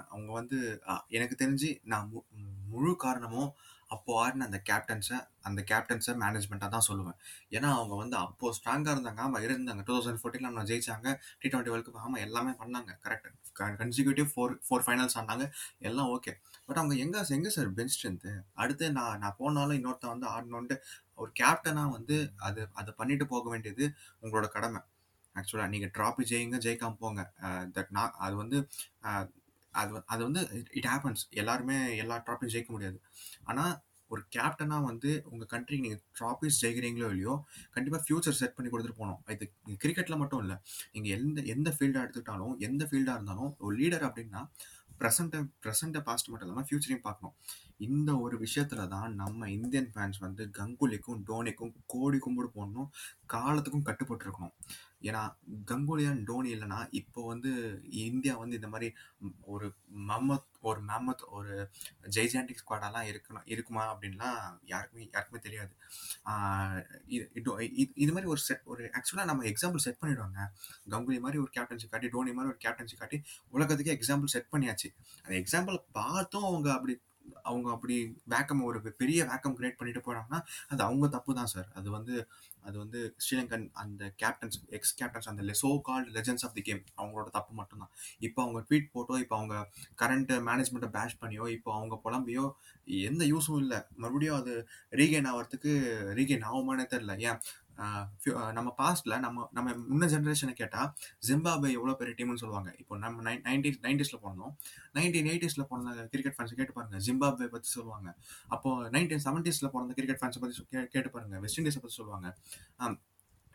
அவங்க 0.08 0.32
வந்து 0.32 0.82
எனக்கு 1.08 1.46
தெரிஞ்சு 1.46 1.80
நான் 1.82 2.10
மு- 2.14 2.44
முழு 2.70 2.96
காரணமும் 2.96 3.52
அப்போது 3.88 4.18
ஆடின 4.18 4.44
அந்த 4.44 4.62
கேப்டன்ஸை 4.70 5.28
அந்த 5.40 5.64
கேப்டன்ஸை 5.70 6.16
மேனேஜ்மெண்ட்டாக 6.20 6.68
தான் 6.68 6.84
சொல்லுவேன். 6.88 7.16
ஏன்னா 7.50 7.72
அவங்க 7.72 7.94
வந்து 7.94 8.16
அப்போது 8.16 8.58
ஸ்ட்ராங்காக 8.58 8.96
இருந்தாங்க. 8.96 9.18
ஆமாம் 9.18 9.42
இருந்தாங்க. 9.42 9.82
டூ 9.84 9.98
தௌசண்ட் 9.98 10.18
ஃபோர்டீனில் 10.22 10.40
நம்ம 10.40 10.64
ஜெயிச்சாங்க. 10.64 11.18
டி 11.38 11.48
டுவெண்ட்டி 11.48 11.68
வேர்ல்டு 11.68 11.90
கப் 11.90 11.94
ஆமாம் 11.94 12.14
எல்லாமே 12.14 12.50
பண்ணாங்க. 12.50 12.98
Correct 13.02 13.34
consecutive 13.58 14.28
four 14.36 14.56
four 14.70 14.82
finals 14.86 15.18
ஆனாங்க. 15.18 15.50
எல்லாம் 15.78 16.08
ஓகே 16.08 16.32
பட் 16.66 16.76
அவங்க 16.76 16.94
எங்கே 16.94 17.22
எங்கே 17.28 17.48
சார் 17.48 17.72
பெஞ்ச் 17.72 18.06
ஸ்ட்ரென்த்து 18.06 18.40
அடுத்து 18.54 18.92
நான் 18.92 19.18
நான் 19.18 19.34
போனாலும் 19.38 19.76
இன்னொருத்தன் 19.76 20.18
வந்து 20.18 20.26
ஆடணுன்ட்டு 20.26 20.78
ஒரு 21.14 21.32
கேப்டனாக 21.40 21.90
வந்து 21.90 22.32
அது 22.36 22.68
அதை 22.72 22.94
பண்ணிட்டு 22.96 23.26
போக 23.26 23.48
வேண்டியது 23.48 23.92
உங்களோட 24.22 24.48
கடமை. 24.48 24.80
ஆக்சுவலாக 25.38 25.72
நீங்கள் 25.74 25.92
ட்ராபி 25.96 26.24
ஜெயிங்க 26.32 26.58
ஜெயிக்காம 26.66 26.98
போங்க. 27.04 27.22
தட் 27.76 27.90
நான் 27.98 28.14
அது 28.26 28.36
வந்து 28.42 28.58
அது 29.74 29.92
அது 30.12 30.22
வந்து 30.28 30.42
இட் 30.78 30.88
ஹேப்பன்ஸ் 30.92 31.24
எல்லாருமே 31.40 31.76
எல்லா 32.02 32.16
ட்ராஃபியும் 32.26 32.54
ஜெயிக்க 32.54 32.70
முடியாது. 32.76 32.98
ஆனால் 33.50 33.74
ஒரு 34.14 34.22
கேப்டனாக 34.34 34.86
வந்து 34.88 35.10
உங்கள் 35.30 35.48
கண்ட்ரிக்கு 35.52 35.84
நீங்கள் 35.86 36.02
ட்ராஃபிஸ் 36.18 36.58
ஜெயிக்கிறீங்களோ 36.62 37.08
இல்லையோ 37.12 37.34
கண்டிப்பாக 37.74 38.02
ஃபியூச்சர் 38.04 38.36
செட் 38.40 38.54
பண்ணி 38.56 38.68
கொடுத்துட்டு 38.72 39.00
போகணும். 39.00 39.20
இது 39.34 39.76
கிரிக்கெட்டில் 39.82 40.20
மட்டும் 40.22 40.42
இல்லை. 40.44 40.56
நீங்கள் 40.94 41.14
எந்த 41.16 41.42
எந்த 41.54 41.70
ஃபீல்டாக 41.76 42.04
எடுத்துக்கிட்டாலும் 42.04 42.54
எந்த 42.68 42.82
ஃபீல்டாக 42.90 43.16
இருந்தாலும் 43.18 43.50
ஒரு 43.64 43.74
லீடர் 43.80 44.06
அப்படின்னா 44.08 44.42
ப்ரெசண்ட்டை 45.00 45.40
ப்ரெசண்ட்டை 45.64 46.00
பாஸ்ட் 46.08 46.28
மட்டும் 46.28 46.48
இல்லாமல் 46.48 46.68
ஃபியூச்சரையும் 46.68 47.06
பார்க்கணும். 47.08 47.36
இந்த 47.76 48.10
ஒரு 48.18 48.36
விஷயத்துல 48.38 48.88
தான் 48.88 49.14
நம்ம 49.14 49.50
இந்தியன் 49.50 49.90
ஃபேன்ஸ் 49.94 50.18
வந்து 50.18 50.50
கங்குலிக்கும் 50.58 51.22
டோனிக்கும் 51.30 51.74
கோடி 51.86 52.18
கும்பிடு 52.18 52.50
போடணும் 52.54 52.90
காலத்துக்கும் 53.26 53.86
கட்டுப்பட்டுருக்கணும். 53.88 54.54
ஏன்னா 55.02 55.22
கங்குலி 55.70 56.04
அண்ட் 56.10 56.24
டோனி 56.24 56.50
இல்லைன்னா 56.54 56.78
இப்போ 56.90 57.26
வந்து 57.26 57.50
இந்தியா 57.90 58.36
வந்து 58.36 58.54
இந்த 58.54 58.68
மாதிரி 58.68 58.88
ஒரு 59.44 59.66
மம்மத் 60.08 60.48
ஒரு 60.66 60.84
மேமத் 60.84 61.24
ஒரு 61.28 61.70
ஜெய்ஜாண்டிக் 62.02 62.56
ஸ்குவாடெல்லாம் 62.60 63.06
இருக்கணும் 63.06 63.42
இருக்குமா 63.44 63.98
அப்படின்லாம் 63.98 64.58
யாருக்குமே 64.64 65.08
யாருக்குமே 65.12 65.40
தெரியாது. 65.42 65.76
இது 67.06 67.30
இது- 67.34 67.60
இது- 67.60 67.92
இது 67.94 68.12
மாதிரி 68.12 68.30
ஒரு 68.30 68.38
செட் 68.38 68.60
ஒரு 68.64 68.90
ஆக்சுவலாக 68.90 69.24
நம்ம 69.24 69.44
எக்ஸாம்பிள் 69.44 69.76
செட் 69.76 69.96
பண்ணிடுவாங்க. 70.00 70.46
கங்குலி 70.90 71.20
மாதிரி 71.20 71.38
ஒரு 71.38 71.48
கேப்டன்சி 71.60 71.88
காட்டி 71.88 72.08
டோனி 72.08 72.32
மாதிரி 72.32 72.54
ஒரு 72.54 72.58
கேப்டன்சி 72.58 72.96
காட்டி 72.96 73.22
உலகத்துக்கே 73.48 73.98
எக்ஸாம்பிள் 73.98 74.24
செட் 74.24 74.48
பண்ணியாச்சு. 74.52 74.88
அந்த 75.22 75.32
எக்ஸாம்பிள் 75.32 75.84
பார்த்தும் 75.92 76.42
அவங்க 76.42 76.72
அப்படி 76.72 77.00
அவங்க 77.42 77.68
அப்படி 77.70 77.96
வேக்கம் 78.30 78.64
ஒரு 78.64 78.78
பெரிய 78.98 79.24
வேக்கம் 79.24 79.56
கிரியேட் 79.58 79.78
பண்ணிட்டு 79.78 80.02
போறாங்கன்னா 80.06 80.40
அது 80.68 80.82
அவங்க 80.82 81.08
தப்பு 81.08 81.34
தான் 81.34 81.46
சார் 81.46 81.68
அது 81.74 81.90
வந்து 81.90 82.14
அது 82.62 82.76
வந்து 82.78 83.00
ஸ்ரீலங்கன் 83.24 83.66
அந்த 83.74 84.14
கேப்டன்ஸ் 84.18 84.56
எக்ஸ் 84.68 84.94
கேப்டன்ஸ் 84.98 85.28
அந்த 85.28 85.54
so 85.60 85.70
called 85.80 86.10
legends 86.10 86.44
of 86.44 86.54
the 86.54 86.62
game 86.62 86.82
அவங்களோட 86.96 87.28
தப்பு 87.30 87.54
மட்டும்தான் 87.54 87.92
இப்போ 88.20 88.42
அவங்க 88.42 88.60
ட்வீட் 88.68 88.92
போட்டோ 88.92 89.18
இப்போ 89.18 89.36
அவங்க 89.36 89.56
கரண்ட் 89.98 90.32
மேனேஜ்மெண்ட்டை 90.48 90.90
பேஷ் 90.90 91.20
பண்ணியோ 91.20 91.46
இப்போ 91.48 91.72
அவங்க 91.74 91.96
புலம்பியோ 92.04 92.46
எந்த 93.06 93.22
யூஸும் 93.24 93.58
இல்லை. 93.58 93.78
மறுபடியும் 93.96 94.36
அது 94.36 94.52
ரீகெயின் 94.92 95.28
ஆகிறதுக்கு 95.30 95.72
ரீகெயின் 96.18 96.46
ஆகுமானே 96.50 96.84
தெரில 96.92 97.14
ஏன்? 97.20 97.40
நம்ம 98.52 98.74
பாஸ்ட்ல 98.78 99.18
நம்ம 99.18 99.48
நம்ம 99.52 99.72
முன்ன 99.72 100.08
ஜென்ரேஷனை 100.08 100.52
கேட்டால் 100.52 100.94
ஜிம்பாபே 101.28 101.72
எவ்வளோ 101.72 101.92
பெரிய 101.92 102.16
டீம்னு 102.16 102.36
சொல்லுவாங்க. 102.36 102.74
இப்போ 102.78 102.98
நம்ம 102.98 103.34
நைன் 103.34 103.38
நைன்டீஸ் 103.38 103.80
நைன்டீஸில் 103.82 104.20
போனோம் 104.22 104.54
நைன்டீன் 104.94 105.26
எயிட்டிஸில் 105.32 105.62
பிறந்த 105.62 106.06
கிரிக்கெட் 106.06 106.34
ஃபேன்ஸ் 106.36 106.54
கேட்டு 106.54 106.72
பாருங்க. 106.72 106.96
ஜிம்பாபே 106.96 107.46
பற்றி 107.46 107.68
சொல்லுவாங்க. 107.68 108.14
அப்போ 108.48 108.90
நைன்டீன் 108.90 109.18
செவன்டீஸில் 109.24 109.68
பிறந்த 109.68 109.94
கிரிக்கெட் 109.94 110.16
ஃபேன்ஸை 110.16 110.40
பற்றி 110.40 110.66
கே- 110.72 110.84
கேட்டு 110.84 111.10
பாருங்க. 111.10 111.38
வெஸ்ட் 111.38 111.60
இண்டீஸை 111.60 111.74
பற்றி 111.74 111.88
சொல்லுவாங்க. 111.88 112.36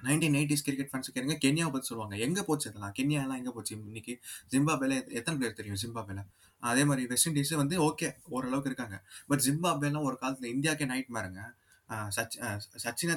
நைன்டீன் 0.03 0.35
எயிட்டிஸ் 0.35 0.63
கிரிக்கெட் 0.63 0.89
ஃபேன்ஸ் 0.91 1.17
கேளுங்க. 1.17 1.50
கென்யாவை 1.50 1.72
பற்றி 1.72 1.88
சொல்லுவாங்க. 1.88 2.24
எங்கே 2.24 2.43
போச்சு 2.43 2.69
இதெல்லாம்? 2.69 2.93
கென்யா 2.98 3.31
எல்லாம் 3.31 3.53
போச்சு? 3.53 3.75
இன்னைக்கு 3.75 4.19
ஜிம்பாபேல 4.51 5.07
எத்தனை 5.07 5.39
பேர் 5.39 5.53
தெரியும் 5.53 5.77
ஜிம்பாபேல 5.86 6.27
அதே 6.60 6.86
மாதிரி 6.86 7.07
வெஸ்ட் 7.07 7.29
இண்டீஸ் 7.29 7.55
வந்து 7.55 7.91
ஓகே 7.91 8.15
ஓரளவுக்கு 8.29 8.65
இருக்காங்க. 8.65 9.03
பட் 9.27 9.39
ஜிம்பாபேலாம் 9.39 10.01
ஒரு 10.01 10.17
காலத்தில் 10.17 10.60
இந்தியாக்கே 10.60 10.86
நைட் 10.86 11.07
மாருங்க 11.13 11.60
சச் 12.15 12.38
ஆஹ் 12.41 12.60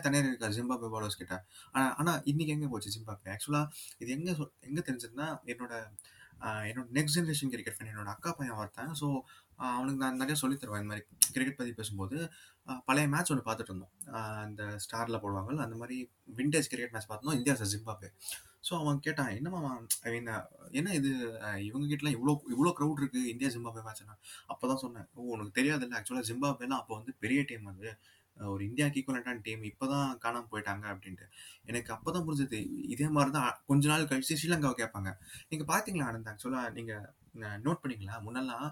தனியாக 0.04 0.28
இருக்கா 0.28 0.48
ஜிம்பாபே 0.56 0.88
பாலர்ஸ் 0.90 1.18
கிட்ட. 1.18 1.34
ஆனால் 1.74 1.94
ஆனால் 1.96 2.20
இன்னைக்கு 2.24 2.54
எங்கே 2.54 2.66
போச்சு 2.66 2.94
ஜிம்பாபே 2.96 3.32
ஆக்சுவலாக 3.34 3.70
இது 3.98 4.10
எங்கே 4.12 4.32
சொ- 4.32 4.52
எங்கே 4.62 4.84
தெரிஞ்சதுன்னா 4.88 5.28
என்னோட 5.46 5.74
என்னோட 6.64 6.86
நெக்ஸ்ட் 6.94 7.16
ஜென்ரேஷன் 7.18 7.50
கிரிக்கெட் 7.50 7.76
ஃபேன் 7.76 7.90
என்னோட 7.90 8.10
அக்கா 8.12 8.30
பையன் 8.32 8.56
ஒருத்தன். 8.56 8.90
ஸோ 9.00 9.06
அவனுக்கு 9.68 10.00
நான் 10.00 10.16
நிறைய 10.16 10.34
சொல்லித் 10.34 10.60
தருவேன் 10.60 10.80
இந்த 10.80 10.92
மாதிரி 10.92 11.04
கிரிக்கெட் 11.34 11.56
பற்றி 11.56 11.72
பேசும்போது. 11.72 12.16
பழைய 12.88 13.06
மேட்ச் 13.08 13.30
ஒன்று 13.30 13.44
பார்த்துட்டு 13.44 13.72
இருந்தோம். 13.72 13.92
அந்த 14.44 14.62
ஸ்டாரில் 14.84 15.20
போடுவாங்க 15.22 15.62
அந்த 15.64 15.76
மாதிரி 15.76 15.96
விண்டேஜ் 16.36 16.68
கிரிக்கெட் 16.68 16.94
மேட்ச் 16.94 17.08
பார்த்தோம் 17.08 17.34
இந்தியா 17.34 17.54
சார் 17.54 17.72
ஜிம்பாபே 17.74 18.08
ஸோ 18.68 18.74
அவன் 18.78 19.00
கேட்டான் 19.00 19.30
என்னமா 19.36 19.60
ஐ 20.02 20.10
மீன் 20.12 20.28
என்ன 20.72 20.92
இது? 20.94 21.10
இவங்க 21.64 21.86
கிட்டலாம் 21.86 22.16
இவ்வளோ 22.16 22.34
இவ்வளோ 22.54 22.72
க்ரௌட் 22.78 23.00
இருக்குது 23.00 23.26
இந்தியா 23.26 23.50
ஜிம்பாபே 23.50 23.80
மேட்ச்னா 23.80 24.14
அப்போ 24.46 24.64
தான் 24.68 24.76
சொன்னேன் 24.76 25.06
ஓ 25.14 25.28
உனக்கு 25.34 25.60
தெரியாதுல்ல 25.60 25.98
ஆக்சுவலாக 26.00 26.28
ஜிம்பாபேலாம் 26.30 26.80
அப்போ 26.80 26.94
வந்து 26.94 27.14
பெரிய 27.18 27.42
டீம் 27.42 27.66
அது. 27.66 27.90
ஒரு 28.52 28.62
இந்தியாவுக்கு 28.68 29.00
ஈக்குவலண்டான 29.00 29.42
டீம் 29.46 29.62
இப்போ 29.70 29.84
தான் 29.94 30.08
காணாமல் 30.22 30.50
போயிட்டாங்க 30.52 30.84
அப்படின்ட்டு. 30.92 31.26
எனக்கு 31.70 31.90
அப்போ 31.96 32.08
தான் 32.14 32.24
புரிஞ்சது. 32.28 32.60
இதே 32.94 33.08
மாதிரி 33.16 33.30
தான் 33.36 33.50
கொஞ்ச 33.70 33.84
நாள் 33.92 34.08
கழிச்சு 34.12 34.38
ஸ்ரீலங்காவை 34.40 34.76
கேட்பாங்க. 34.80 35.10
நீங்கள் 35.50 35.68
பார்த்தீங்களா 35.72 36.08
ஆனந்த் 36.10 36.30
ஆக்சுவலாக 36.32 36.72
நீங்கள் 36.78 37.04
நோட் 37.66 37.80
பண்ணீங்களா? 37.82 38.16
முன்னெல்லாம் 38.26 38.66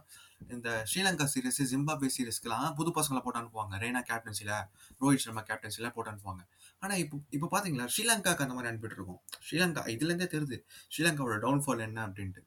இந்த 0.55 0.69
ஸ்ரீலங்கா 0.91 1.25
சீரீஸ் 1.33 1.61
ஜிம்பாபே 1.73 2.09
சீரீஸ்க்கெலாம் 2.17 2.69
புது 2.79 2.91
பசங்களை 2.99 3.21
போட்டு 3.25 3.41
அனுப்புவாங்க. 3.41 3.75
ரெய்னா 3.85 4.03
கேப்டன்சியில் 4.11 4.55
ரோஹித் 5.03 5.25
சர்மா 5.25 5.43
கேப்டன்சியில் 5.51 5.93
போட்டு 5.97 6.13
அனுப்புவாங்க. 6.13 6.43
ஆனால் 6.83 7.01
இப்போ 7.05 7.17
இப்போ 7.37 7.49
பார்த்தீங்களா 7.55 7.87
ஸ்ரீலங்காக்கு 7.95 8.45
அந்த 8.47 8.57
மாதிரி 8.57 8.71
அனுப்பிட்டு 8.73 8.99
இருக்கோம். 8.99 9.21
ஸ்ரீலங்கா 9.47 9.85
இதுலேருந்தே 9.95 10.29
தெரியுது. 10.35 10.59
ஸ்ரீலங்காவோட 10.95 11.39
டவுன்ஃபால் 11.47 11.87
என்ன 11.89 12.01
அப்படின்ட்டு. 12.09 12.43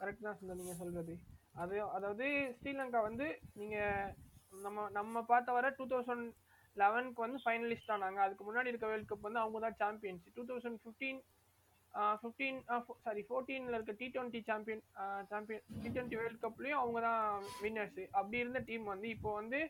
கரெக்ட் 0.00 0.26
தான் 0.26 0.36
சுந்தர் 0.40 0.60
நீங்க 0.62 0.74
சொல்றது. 0.82 1.14
அது 1.62 1.76
அதாவது 1.96 2.26
ஸ்ரீலங்கா 2.58 3.00
வந்து 3.08 3.26
நீங்கள் 3.60 4.12
நம்ம 4.52 4.86
நம்ம 4.98 5.22
பார்த்த 5.32 5.56
வர 5.56 5.66
டூ 5.78 5.84
தௌசண்ட் 5.92 6.26
லெவனுக்கு 6.76 7.24
வந்து 7.24 7.38
ஃபைனலிஸ்ட் 7.44 7.92
ஆனாங்க. 7.94 8.18
அதுக்கு 8.26 8.44
முன்னாடி 8.48 8.70
இருக்க 8.72 8.86
வேர்ல்ட் 8.90 9.10
கப் 9.10 9.26
வந்து 9.28 9.42
அவங்க 9.42 9.60
தான் 9.66 9.78
champions 9.82 10.26
two 10.36 10.44
thousand 10.50 10.80
fifteen 10.84 11.20
fifteen 12.22 12.58
sorry 13.04 13.22
ஃபோர்டீனில் 13.28 13.76
இருக்க 13.76 13.92
T 14.00 14.06
twenty 14.14 14.40
champion 14.50 14.82
champion 15.32 15.64
T 15.82 15.88
twenty 15.94 16.18
world 16.20 16.42
கப்லேயும் 16.44 16.82
அவங்க 16.82 17.00
தான் 17.08 17.24
வின்னர்ஸு 17.64 18.04
அப்படி 18.18 18.38
இருந்த 18.42 18.60
டீம் 18.68 18.86
வந்து 18.92 19.08
இப்போ 19.16 19.32
வந்து 19.40 19.60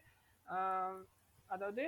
அதாவது 1.55 1.85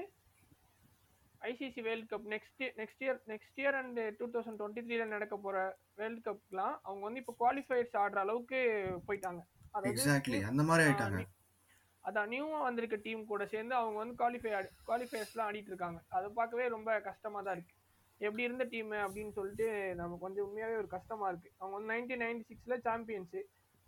ICC 1.51 1.83
world 1.89 2.09
cup 2.13 2.27
next 2.35 2.65
next 2.81 3.03
year 3.05 3.21
next 3.33 3.61
year 3.63 3.77
and 3.81 4.01
two 4.19 4.27
thousand 4.35 4.59
twenty 4.61 4.85
த்ரீல 4.87 5.07
நடக்க 5.15 5.37
போற 5.47 5.57
வேர்ல்ட் 6.01 6.25
கப்லாம் 6.29 6.75
அவங்க 6.87 7.03
வந்து 7.09 7.23
இப்போ 7.25 7.35
குவாலிஃபயர்ஸ் 7.43 7.97
ஆடுற 8.03 8.21
அளவுக்கு 8.25 8.61
போயிட்டாங்க. 9.09 9.43
எக்ஸாக்ட்லி 9.93 10.41
அந்த 10.51 10.65
மாதிரி 10.71 10.85
ஆயிட்டாங்க. 10.87 11.21
அதான் 12.05 12.31
நியூவாக 12.33 12.67
வந்திருக்க 12.67 12.97
டீம் 13.07 13.23
கூட 13.33 13.43
சேர்ந்து 13.53 13.75
அவங்க 13.81 13.99
வந்து 14.03 14.17
குவாலிஃபை 14.21 14.51
குவாலிஃபயர்ஸ்லாம் 14.87 15.49
ஆடிட்டு 15.49 15.71
இருக்காங்க. 15.73 15.99
அதை 16.17 16.29
பார்க்கவே 16.39 16.65
ரொம்ப 16.77 16.99
கஷ்டமாக 17.09 17.43
தான் 17.47 17.57
இருக்குது 17.57 17.81
எப்படி 18.21 18.43
இருந்த 18.47 18.65
டீம் 18.73 18.91
அப்படின்னு 19.05 19.33
சொல்லிட்டு 19.39 19.67
நம்ம 20.01 20.19
கொஞ்சம் 20.25 20.45
உண்மையாகவே 20.47 20.81
ஒரு 20.83 20.91
கஷ்டமாக 20.97 21.31
இருக்குது 21.33 21.55
அவங்க 21.61 21.75
வந்து 21.77 21.91
நைன்டீன் 21.93 22.23
நைன்டி 22.25 22.45
சிக்ஸில் 22.51 22.83
champions 22.89 23.41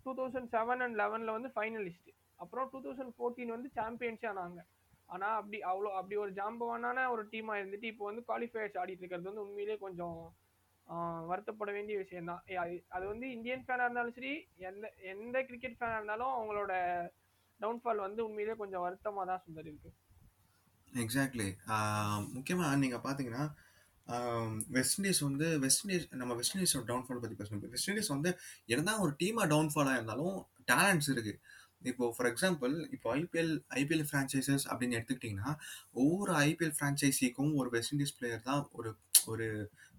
two 0.05 0.13
thousand 0.19 0.49
seven 0.55 0.83
and 0.85 0.97
லெவனில் 1.01 1.35
வந்து 1.35 1.51
ஃபைனலிஸ்ட்டு 1.55 2.13
அப்புறம் 2.43 2.69
டூ 2.71 2.79
தௌசண்ட் 2.85 3.13
ஃபோர்டீன் 3.17 3.53
வந்து 3.55 3.69
சாம்பியன்ஸே 3.77 4.27
ஆனாங்க. 4.31 4.61
ஆனால் 5.09 5.35
அப்படி 5.39 5.57
அவ்வளோ 5.71 5.89
அப்படி 5.97 6.15
ஒரு 6.23 6.31
ஜாம்பவானான 6.39 7.05
ஒரு 7.13 7.23
டீமாக 7.33 7.59
இருந்துட்டு 7.61 7.91
இப்போ 7.91 8.05
வந்து 8.09 8.23
குவாலிஃபயர்ஸ் 8.29 8.79
ஆடிட்டு 8.81 9.03
இருக்கிறது 9.03 9.29
வந்து 9.29 9.45
உண்மையிலேயே 9.45 9.77
கொஞ்சம் 9.83 10.17
வருத்தப்பட 11.29 11.69
வேண்டிய 11.71 11.95
விஷயம் 12.01 12.29
தான் 12.31 12.41
அது 12.95 13.03
வந்து 13.11 13.25
இந்தியன் 13.35 13.63
ஃபேனாக 13.65 13.85
இருந்தாலும் 13.85 14.17
சரி 14.17 14.33
எந்த 14.69 14.85
எந்த 15.13 15.37
கிரிக்கெட் 15.49 15.77
ஃபேனாக 15.77 15.99
இருந்தாலும் 15.99 16.33
அவங்களோட 16.35 16.73
டவுன்ஃபால் 17.63 18.05
வந்து 18.05 18.21
உண்மையிலேயே 18.27 18.57
கொஞ்சம் 18.61 18.83
வருத்தமாக 18.85 19.25
தான் 19.29 19.41
சுந்தர் 19.45 19.69
இருக்கு. 19.71 19.91
எக்ஸாக்ட்லி 21.03 21.47
முக்கியமாக 22.35 22.79
நீங்கள் 22.83 23.03
பார்த்தீங்கன்னா 23.05 23.45
வெஸ்ட் 24.77 24.97
இண்டீஸ் 24.97 25.21
வந்து 25.27 25.47
வெஸ்ட் 25.63 25.83
இண்டீஸ் 25.83 26.07
நம்ம 26.21 26.33
வெஸ்ட் 26.39 26.55
இண்டீஸோட 26.55 26.85
டவுன்ஃபால் 26.91 27.21
பற்றி 27.23 27.37
பேசணும். 27.39 27.63
வெஸ்ட் 27.75 27.89
இண்டீஸ் 27.91 28.11
வந்து 28.15 28.31
என்னதான் 28.73 29.03
ஒரு 29.05 29.13
டீமாக 29.21 29.47
டவுன்ஃபாலாக 29.53 29.97
இருந்தாலும் 29.99 30.35
டேலண்ட்ஸ் 30.71 31.09
இருக்குது 31.13 31.39
இப்போ 31.91 32.05
ஃபார் 32.15 32.29
எக்ஸாம்பிள் 32.31 32.75
இப்போ 32.95 33.07
ஐபிஎல் 33.19 33.51
ஐபிஎல் 33.79 34.05
ஃப்ரான்ச்சைசஸ் 34.09 34.65
அப்படின்னு 34.71 34.97
எடுத்துக்கிட்டிங்கன்னா 34.97 35.51
ஒவ்வொரு 36.03 36.33
ஐபிஎல் 36.49 36.75
ஃப்ரான்ச்சைசிக்கும் 36.77 37.51
ஒரு 37.61 37.69
வெஸ்ட் 37.75 37.93
இண்டீஸ் 37.95 38.15
பிளேயர் 38.19 38.45
தான் 38.49 38.61
ஒரு 38.79 38.91
ஒரு 39.33 39.47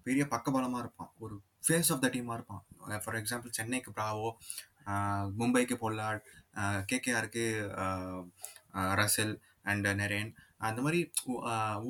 பெரிய 0.07 0.23
பக்கபலமாக 0.33 0.81
இருப்பான். 0.83 1.11
ஒரு 1.23 1.35
ஃபேஸ் 1.65 1.89
ஆஃப் 1.93 2.03
த 2.03 2.09
டீமாக 2.15 2.37
இருப்பான். 2.39 2.63
ஃபார் 3.03 3.17
எக்ஸாம்பிள் 3.21 3.55
சென்னைக்கு 3.59 3.91
பிராவோ 3.97 4.29
மும்பைக்கு 5.39 5.77
பொல்லாட் 5.83 6.25
கேகேஆருக்கு 6.91 7.45
ரசல் 9.01 9.35
அண்ட் 9.71 9.87
நெரேன். 10.01 10.29
அந்த 10.67 10.79
மாதிரி 10.83 10.99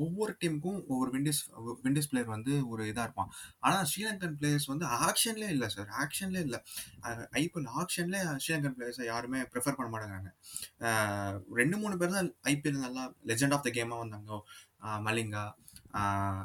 ஒவ்வொரு 0.04 0.32
டீமுக்கும் 0.39 0.80
ஒவ்வொரு 0.92 1.10
விண்டீஸ் 1.16 1.42
விண்டீஸ் 1.84 2.10
பிளேயர் 2.12 2.34
வந்து 2.34 2.54
ஒரு 2.72 2.82
இதாக 2.92 3.06
இருப்பான். 3.08 3.30
ஆனால் 3.68 3.86
ஸ்ரீலங்கன் 3.92 4.36
பிளேயர்ஸ் 4.39 4.68
வந்து 4.72 4.86
ஆக்ஷன்லேயே 5.08 5.51
இல்லை 5.56 5.68
சார். 5.75 5.92
ஆக்ஷன்லேயே 6.04 6.44
இல்லை. 6.48 6.60
ஐபிஎல் 7.42 7.70
ஆக்ஷன்லேயே 7.82 8.24
ஸ்ரீலங்கன் 8.46 8.75
பிளேயர்ஸை 8.77 9.06
யாருமே 9.12 9.42
ப்ரிஃபர் 9.54 9.77
பண்ண 9.77 9.89
மாட்டேங்கிறாங்க. 9.94 10.32
ரெண்டு 11.60 11.77
மூணு 11.84 11.98
பேர் 12.01 12.16
தான் 12.18 12.32
ஐபிஎல் 12.54 12.84
நல்லா 12.86 13.06
லெஜெண்ட் 13.32 13.56
ஆஃப் 13.58 13.66
த 13.68 13.72
கேமாக 13.80 14.04
வந்தாங்க. 14.04 14.42
மலிங்கா 15.08 15.46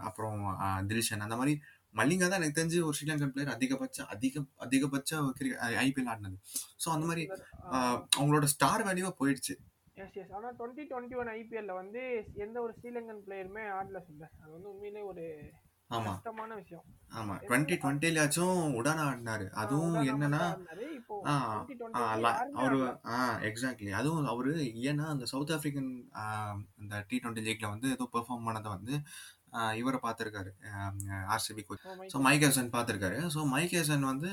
அப்புறம் 0.08 0.42
தில்ஷன். 0.90 1.24
அந்த 1.26 1.36
மாதிரி 1.40 1.54
மல்லிங்கா 1.94 2.26
தான் 2.26 2.40
எனக்கு 2.40 2.58
தெரிஞ்சு 2.58 2.78
ஒரு 2.82 2.96
ஸ்ரீலங்கன் 2.98 3.32
பிளேயர் 3.32 3.54
அதிகபட்ச 3.54 4.06
அதிக 4.14 4.44
அதிகபட்ச 4.58 5.10
ஐபிஎல் 5.82 6.10
ஆடினது. 6.12 6.38
ஸோ 6.78 6.88
அந்த 6.94 7.06
மாதிரி 7.10 7.24
அவங்களோட 8.16 8.48
ஸ்டார் 8.54 8.86
வேல்யூவாக 8.88 9.14
போயிடுச்சு. 9.20 9.56
எஸ் 9.96 10.16
எஸ் 10.20 10.32
ஆனால் 10.36 10.54
டுவெண்ட்டி 10.58 10.84
டுவெண்ட்டி 10.90 11.18
ஒன் 11.22 11.32
ஐபிஎல்ல 11.32 11.72
வந்து 11.74 12.02
எந்த 12.44 12.56
ஒரு 12.62 12.72
ஸ்ரீலங்கன் 12.78 13.20
பிளேயருமே 13.26 13.64
ஆடல 13.74 14.00
சுந்தர் 14.06 14.32
அது 14.40 14.50
வந்து 14.52 14.70
உண்மையிலே 14.70 15.02
ஒரு 15.10 15.24
ஆமா. 15.90 16.12
கஷ்டமான 16.12 16.54
விஷயம். 16.54 16.84
ஆமா. 17.12 17.34
டுவெண்ட்டி 17.42 17.74
டுவெண்ட்டிலாச்சும் 17.74 18.60
உடானா 18.78 19.02
ஆடினாரு. 19.08 19.46
அதுவும் 19.62 19.96
என்னன்னா 20.10 20.40
அவரு 22.60 22.78
எக்ஸாக்ட்லி 23.48 23.90
அதுவும் 23.98 24.30
அவரு 24.32 24.52
ஏன்னா 24.90 25.06
அந்த 25.06 25.26
சவுத் 25.32 25.52
ஆப்பிரிக்கன் 25.56 25.90
அந்த 26.80 27.02
டி 27.10 27.18
டுவெண்ட்டி 27.18 27.44
லீக்ல 27.46 27.68
வந்து 27.68 27.88
ஏதோ 27.96 28.06
பெர்ஃபார்ம் 28.14 28.48
பண்ணதை 28.48 28.70
வந்து 28.70 28.94
இவரை 29.80 29.98
பார்த்துருக்காரு. 30.04 30.50
ஆர்சிபி 31.34 31.62
கோச் 31.68 31.86
ஸோ 32.12 32.18
மைக்கேசன் 32.26 32.70
பார்த்துருக்காரு. 32.74 33.18
ஸோ 33.34 33.40
மைக்கேசன் 33.54 34.04
வந்து 34.10 34.30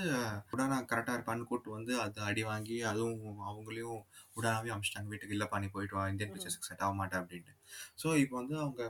உடானா 0.54 0.78
கரெக்டாக 0.92 1.18
இருப்பான்னு 1.18 1.48
கூப்பிட்டு 1.50 1.76
வந்து 1.78 1.94
அது 2.06 2.20
அடி 2.30 2.44
வாங்கி 2.52 2.78
அதுவும் 2.92 3.42
அவங்களையும் 3.50 4.00
உடானாவே 4.38 4.72
அமிச்சிட்டாங்க. 4.76 5.12
வீட்டுக்கு 5.14 5.36
இல்லைப்பா 5.38 5.60
நீ 5.64 5.70
போயிட்டு 5.76 5.98
வா. 6.00 6.06
இந்தியன் 6.14 6.34
பிக்சர்ஸ்க்கு 6.34 6.70
செட் 6.70 6.84
ஆக 6.88 6.96
மாட்டேன் 7.02 7.22
அப்படின்ட்டு. 7.22 7.56
ஸோ 8.04 8.10
இப்போ 8.24 8.38
வந்து 8.42 8.58
அவங்க 8.64 8.82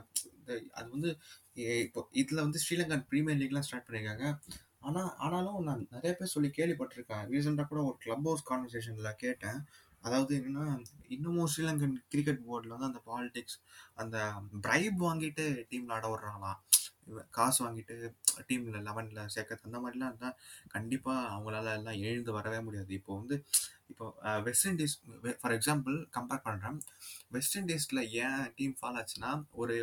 அது 0.78 0.88
வந்து 0.96 1.10
இப்போ 1.86 2.00
இதில் 2.22 2.44
வந்து 2.46 2.62
ஸ்ரீலங்கன் 2.64 3.06
ப்ரீமியர் 3.10 3.40
லீக்லாம் 3.42 3.66
ஸ்டார்ட் 3.68 3.86
பண்ணியிருக்காங்க 3.88 4.26
ஆனால் 4.88 5.08
ஆனாலும் 5.24 5.64
நான் 5.68 5.80
நிறைய 5.94 6.12
பேர் 6.18 6.34
சொல்லி 6.34 6.48
கேள்விப்பட்டிருக்கேன். 6.58 7.24
ரீசெண்டாக 7.32 7.68
கூட 7.72 7.80
ஒரு 7.88 7.96
கிளப் 8.04 8.26
ஹவுஸ் 8.28 8.44
கான்வர்சேஷனில் 8.50 9.18
கேட்டேன். 9.24 9.58
அதாவது 10.02 10.34
என்னன்னா 10.38 10.66
இன்னமும் 11.08 11.48
ஸ்ரீலங்கன் 11.52 11.96
கிரிக்கெட் 12.08 12.42
போர்டில் 12.48 12.74
வந்து 12.76 12.90
அந்த 12.90 13.00
பாலிடிக்ஸ் 13.06 13.58
அந்த 13.94 14.16
பிரைப் 14.60 14.98
வாங்கிட்டு 15.04 15.44
டீமில் 15.70 15.92
ஆட 15.92 16.06
விடுறாங்களாம். 16.08 16.60
காசு 17.30 17.58
வாங்கிட்டு 17.66 17.94
டீமில் 18.48 18.78
லெவனில் 18.82 19.30
சேர்க்கறது 19.34 19.68
அந்த 19.68 19.78
மாதிரிலாம் 19.78 20.10
இருந்தால் 20.10 20.36
கண்டிப்பாக 20.68 21.34
அவங்களால 21.34 21.74
எல்லாம் 21.74 22.00
எழுந்து 22.02 22.32
வரவே 22.32 22.60
முடியாது. 22.60 22.94
இப்போ 22.94 23.12
வந்து 23.16 23.36
இப்போ 23.90 24.06
West 24.46 24.66
Indies 24.70 24.94
for 25.40 25.54
example 25.56 25.96
compare 26.16 26.42
பண்ணுறேன் 26.48 26.76
வெஸ்ட் 27.36 27.56
இண்டீஸில் 27.60 28.02
ஏன் 28.24 28.42
டீம் 28.58 28.74
ஃபால் 28.80 28.98
ஆச்சுன்னா 29.00 29.30
ஒரு 29.62 29.74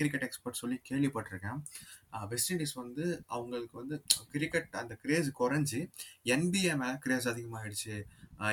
கிரிக்கெட் 0.00 0.26
எக்ஸ்பர்ட் 0.28 0.60
சொல்லி 0.62 0.76
கேள்விப்பட்டிருக்கேன். 0.90 1.60
வெஸ்ட் 2.32 2.52
இண்டீஸ் 2.54 2.74
வந்து 2.82 3.04
அவங்களுக்கு 3.34 3.76
வந்து 3.82 3.96
கிரிக்கெட் 4.34 4.76
அந்த 4.82 4.94
கிரேஸ் 5.04 5.30
குறைஞ்சி 5.40 5.80
என்பிஏ 6.34 6.74
மேலே 6.82 6.96
கிரேஸ் 7.06 7.30
அதிகமாகிடுச்சு 7.32 7.96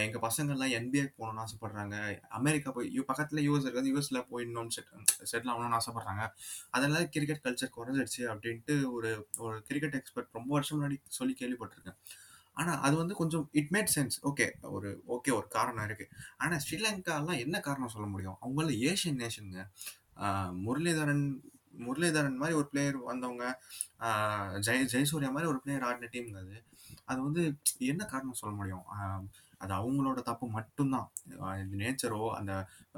எங்கள் 0.05 0.23
பசங்கள்லாம் 0.25 0.73
என்பிஏ 0.79 1.05
போகணும்னு 1.19 1.43
ஆசைப்பட்றாங்க. 1.43 1.95
அமெரிக்கா 2.39 2.69
போய் 2.75 2.89
பக்கத்தில் 3.11 3.43
யூஎஸ் 3.47 3.65
இருக்குது 3.67 3.91
யூஎஸில் 3.91 4.27
போயிடணும்னு 4.31 4.73
செட் 4.75 4.91
செட்டில் 5.31 5.51
ஆகணும்னு 5.53 5.77
ஆசைப்பட்றாங்க. 5.79 6.25
அதனால 6.75 7.01
கிரிக்கெட் 7.15 7.43
கல்ச்சர் 7.45 7.75
குறைஞ்சிடுச்சு 7.77 8.23
அப்படின்ட்டு 8.33 8.75
ஒரு 8.95 9.11
ஒரு 9.45 9.57
கிரிக்கெட் 9.69 9.97
எக்ஸ்பர்ட் 9.99 10.37
ரொம்ப 10.39 10.51
வருஷம் 10.57 10.77
முன்னாடி 10.77 10.97
சொல்லி 11.19 11.35
கேள்விப்பட்டிருக்கேன். 11.41 11.97
ஆனால் 12.57 12.79
அது 12.85 12.95
வந்து 13.01 13.15
கொஞ்சம் 13.21 13.45
இட் 13.59 13.71
மேட் 13.75 13.91
சென்ஸ் 13.95 14.17
ஓகே 14.29 14.45
ஒரு 14.75 14.89
ஓகே 15.15 15.31
ஒரு 15.39 15.47
காரணம் 15.57 15.85
இருக்குது 15.87 16.11
ஆனால் 16.43 16.61
ஸ்ரீலங்காலாம் 16.65 17.41
என்ன 17.45 17.59
காரணம் 17.67 17.93
சொல்ல 17.95 18.07
முடியும்? 18.13 18.37
அவங்கள 18.43 18.73
ஏஷியன் 18.89 19.21
நேஷனுங்க 19.23 19.61
முரளிதரன் 20.65 21.25
முரளிதரன் 21.85 22.39
மாதிரி 22.41 22.55
ஒரு 22.59 22.67
பிளேயர் 22.71 22.97
வந்தவங்க 23.11 23.45
ஜெய் 24.67 24.89
ஜெயசூர்யா 24.93 25.29
மாதிரி 25.35 25.49
ஒரு 25.51 25.59
பிளேயர் 25.63 25.85
ஆடின 25.89 26.09
டீம் 26.15 26.27
அது. 26.41 26.57
அது 27.11 27.19
வந்து 27.27 27.43
என்ன 27.91 28.01
காரணம் 28.13 28.39
சொல்ல 28.41 28.53
முடியும்? 28.59 28.85
அது 29.63 29.71
அவங்களோட 29.79 30.19
தப்பு 30.29 30.45
மட்டும்தான். 30.57 31.07
நேச்சரோ 31.81 32.21
அந்த 32.39 32.51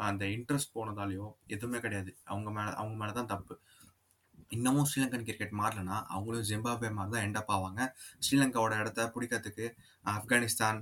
அந்த 0.10 0.24
இன்ட்ரெஸ்ட் 0.36 0.76
போனதாலேயோ 0.78 1.28
எதுவுமே 1.56 1.80
கிடையாது. 1.86 2.12
அவங்க 2.32 2.50
மேலே 2.58 2.72
அவங்க 2.82 2.96
மேலே 3.02 3.14
தான் 3.20 3.32
தப்பு. 3.34 3.56
இன்னமும் 4.56 4.88
ஸ்ரீலங்கன் 4.90 5.26
கிரிக்கெட் 5.28 5.58
மாறலனா 5.62 5.98
அவங்களும் 6.14 6.48
ஜிம்பாப்வே 6.50 6.90
மாதிரி 6.98 7.14
தான் 7.16 7.26
எண்டப் 7.28 7.52
ஆவாங்க. 7.56 7.82
ஸ்ரீலங்காவோட 8.26 8.80
இடத்த 8.84 9.10
பிடிக்கிறதுக்கு 9.16 9.68
ஆப்கானிஸ்தான் 10.16 10.80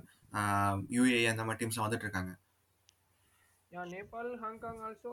யூஏஏ 0.98 1.26
அந்த 1.34 1.44
மாதிரி 1.48 1.62
டீம்ஸ்லாம் 1.62 1.88
வந்துட்டு 1.88 2.08
இருக்காங்க. 2.08 2.34
நேபாள் 3.96 4.32
ஹாங்காங் 4.46 4.80
ஆல்சோ 4.86 5.12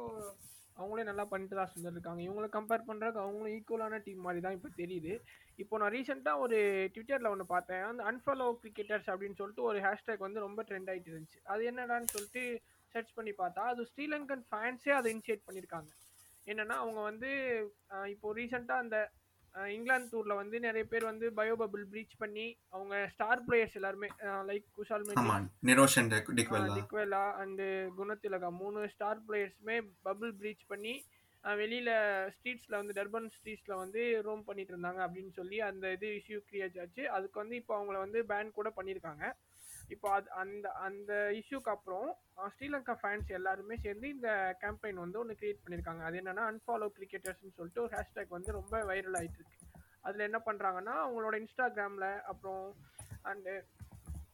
அவங்களே 0.80 1.04
நல்லா 1.08 1.24
பண்ணிட்டு 1.30 1.56
தான் 1.58 1.94
இருக்காங்க. 1.94 2.20
இவங்களை 2.26 2.48
கம்பேர் 2.56 2.88
பண்ணுறதுக்கு 2.88 3.22
அவங்களும் 3.22 3.54
ஈக்குவலான 3.56 3.98
டீம் 4.06 4.24
மாதிரி 4.26 4.40
தான் 4.44 4.56
இப்போ 4.56 4.68
தெரியுது. 4.80 5.12
இப்போ 5.62 5.78
நான் 5.80 5.92
ரீசெண்டாக 5.94 6.42
ஒரு 6.44 6.58
ட்விட்டரில் 6.94 7.30
ஒன்று 7.32 7.46
பார்த்தேன். 7.54 7.84
அந்த 7.90 8.02
அன்ஃபாலோ 8.10 8.46
கிரிக்கெட்டர்ஸ் 8.62 9.08
அப்படின்னு 9.12 9.38
சொல்லிட்டு 9.40 9.64
ஒரு 9.70 9.78
ஹேஷ்டேக் 9.86 10.26
வந்து 10.26 10.44
ரொம்ப 10.46 10.62
ட்ரெண்ட் 10.68 10.90
ஆகிட்டு 10.92 11.10
இருந்துச்சு. 11.12 11.40
அது 11.52 11.64
என்னடான்னு 11.70 12.12
சொல்லிட்டு 12.16 12.42
சர்ச் 12.94 13.16
பண்ணி 13.16 13.32
பார்த்தா 13.40 13.64
அது 13.72 13.88
ஸ்ரீலங்கன் 13.92 14.44
ஃபேன்ஸே 14.50 14.94
அதை 14.98 15.08
இனிஷியேட் 15.14 15.46
பண்ணியிருக்காங்க. 15.48 15.90
என்னன்னா 16.48 16.76
அவங்க 16.78 17.00
வந்து 17.02 17.30
இப்போ 18.12 18.34
ரீசெண்டாக 18.36 18.84
அந்த 18.84 18.98
இங்கிலாந்து 19.70 20.10
டூர்ல 20.10 20.34
வந்து 20.36 20.56
நிறைய 20.60 20.84
பேர் 20.86 21.04
வந்து 21.04 21.26
பயோபபிள் 21.36 21.84
ப்ரீச் 21.92 22.16
பண்ணி 22.18 22.44
அவங்க 22.72 22.94
ஸ்டார் 23.12 23.42
பிளேயர்ஸ் 23.46 23.76
எல்லாருமே 23.78 24.08
லைக் 24.46 24.66
குஷால் 24.76 25.06
டிக்வெலா 26.78 27.24
அண்ட் 27.42 27.62
குணத்திலகா 27.98 28.50
மூணு 28.60 28.80
ஸ்டார் 28.94 29.22
பிளேயர்ஸுமே 29.26 29.76
பபிள் 30.04 30.32
ப்ரீச் 30.40 30.64
பண்ணி 30.68 30.94
வெளியில 31.44 31.90
ஸ்ட்ரீட்ஸ்ல 32.34 32.74
வந்து 32.76 32.96
டர்பன் 32.96 33.28
ஸ்ட்ரீட்ஸ்ல 33.34 33.74
வந்து 33.76 34.00
ரோம் 34.24 34.42
பண்ணிட்டு 34.44 34.72
இருந்தாங்க 34.74 35.00
அப்படின்னு 35.04 35.32
சொல்லி 35.36 35.58
அந்த 35.66 35.92
இது 35.92 36.08
இஷ்யூ 36.18 36.38
கிரியேட் 36.48 36.78
ஆச்சு. 36.82 37.02
அதுக்கு 37.16 37.42
வந்து 37.42 37.56
இப்போ 37.56 37.74
அவங்கள 37.76 37.98
வந்து 38.00 38.20
பேன் 38.30 38.50
கூட 38.52 38.68
பண்ணியிருக்காங்க 38.76 39.24
இப்போ 39.95 40.09
அது 40.16 40.28
அந்த 40.42 40.68
அந்த 40.87 41.12
இஷ்யூக்கு 41.40 41.71
அப்புறம் 41.75 42.09
ஸ்ரீலங்கா 42.54 42.95
ஃபேன்ஸ் 43.00 43.30
எல்லாருமே 43.30 43.76
சேர்ந்து 43.85 44.09
இந்த 44.09 44.30
கேம்பெயின் 44.62 45.02
வந்து 45.04 45.21
ஒன்று 45.23 45.38
கிரியேட் 45.40 45.62
பண்ணியிருக்காங்க 45.64 46.02
அது 46.09 46.21
என்னன்னா 46.21 46.45
அன்ஃபாலோ 46.52 46.88
கிரிக்கெட்டர்ஸ்னு 46.99 47.57
சொல்லிட்டு 47.59 47.85
ஒரு 47.87 47.92
ஹேஷ்டேக் 47.97 48.37
வந்து 48.37 48.59
ரொம்ப 48.59 48.75
வைரல் 48.90 49.18
ஆகிட்டு 49.21 49.40
இருக்கு 49.40 49.66
அதில் 50.00 50.26
என்ன 50.28 50.38
பண்ணுறாங்கன்னா 50.47 50.95
அவங்களோட 51.04 51.37
இன்ஸ்டாகிராமில் 51.42 52.11
அப்புறம் 52.33 52.64
அண்டு 53.23 53.54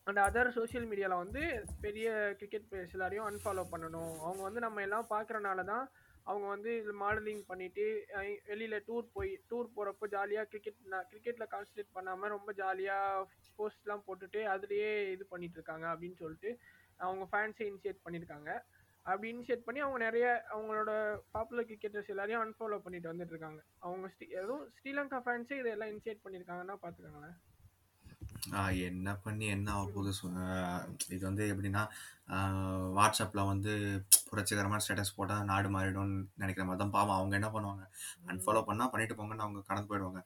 அண்ட் 0.08 0.20
அதர் 0.24 0.50
சோஷியல் 0.56 0.88
மீடியாவில் 0.88 1.22
வந்து 1.22 1.42
பெரிய 1.80 2.08
கிரிக்கெட் 2.38 2.66
பிளேயர்ஸ் 2.70 2.96
எல்லாரையும் 2.96 3.28
அன்ஃபாலோ 3.28 3.62
பண்ணணும். 3.70 4.14
அவங்க 4.24 4.42
வந்து 4.42 4.60
நம்ம 4.60 4.82
எல்லாம் 4.82 5.06
பார்க்குறனால 5.10 5.64
தான் 5.64 5.84
அவங்க 6.26 6.46
வந்து 6.48 6.70
இதில் 6.78 7.00
மாடலிங் 7.00 7.42
பண்ணிட்டு 7.46 7.84
வெளியில் 8.46 8.84
டூர் 8.86 9.06
போய் 9.12 9.32
டூர் 9.48 9.74
போகிறப்போ 9.74 10.06
ஜாலியாக 10.08 10.48
கிரிக்கெட் 10.48 10.78
கிரிக்கெட்டில் 11.10 11.50
கான்சன்ட்ரேட் 11.50 11.90
பண்ணாமல் 11.92 12.28
ரொம்ப 12.28 12.52
ஜாலியாக 12.52 13.26
போஸ்ட்லாம் 13.58 14.06
போட்டுட்டு 14.06 14.42
அதுலேயே 14.52 14.92
இது 15.10 15.26
பண்ணிகிட்ருக்காங்க 15.30 15.86
அப்படின்னு 15.92 16.16
சொல்லிட்டு 16.16 16.52
அவங்க 17.00 17.24
ஃபேன்ஸை 17.32 17.66
இனிஷியேட் 17.68 18.04
பண்ணியிருக்காங்க 18.04 18.50
அப்படி 19.06 19.28
இனிஷியேட் 19.32 19.64
பண்ணி 19.64 19.80
அவங்க 19.80 19.98
நிறைய 19.98 20.26
அவங்களோட 20.50 20.90
பாப்புலர் 21.32 21.66
கிரிக்கெட்டர்ஸ் 21.66 22.08
எல்லாரையும் 22.08 22.42
அன்ஃபாலோ 22.44 22.78
பண்ணிட்டு 22.78 23.10
வந்துட்டு 23.10 23.34
இருக்காங்க. 23.34 23.60
அவங்க 23.80 24.06
ஸ்ரீ 24.08 24.26
எதுவும் 24.34 24.62
ஸ்ரீலங்கா 24.76 25.18
ஃபேன்ஸே 25.26 25.58
இதெல்லாம் 25.58 25.90
இனிஷியேட் 25.92 26.24
பண்ணியிருக்காங்கன்னா 26.24 26.76
பார்த்துக்காங்களேன் 26.82 27.36
என்ன 28.84 29.16
பண்ணி 29.16 29.46
என்ன 29.46 29.72
ஆக 29.72 29.86
போகுது 29.86 30.10
சொ- 30.18 30.32
ஆஹ் 30.44 30.84
இது 31.08 31.24
வந்து 31.26 31.54
எப்படின்னா 31.54 31.82
வாட்ஸ்அப்பில் 32.96 33.46
வந்து 33.46 33.72
புரட்சிகரமான 34.28 34.80
ஸ்டேட்டஸ் 34.84 35.16
போட்டால் 35.16 35.44
நாடு 35.44 35.68
மாறிடும்னு 35.68 36.26
நினைக்கிற 36.34 36.64
மாதிரி 36.64 36.78
தான் 36.78 36.90
பாவம். 36.90 37.16
அவங்க 37.16 37.34
என்ன 37.34 37.48
பண்ணுவாங்க? 37.48 37.84
அன்ஃபாலோ 38.26 38.62
பண்ணால் 38.66 38.88
பண்ணிட்டு 38.88 39.14
போங்கன்னு 39.14 39.44
அவங்க 39.46 39.62
கடந்து 39.62 39.90
போயிடுவாங்க. 39.90 40.20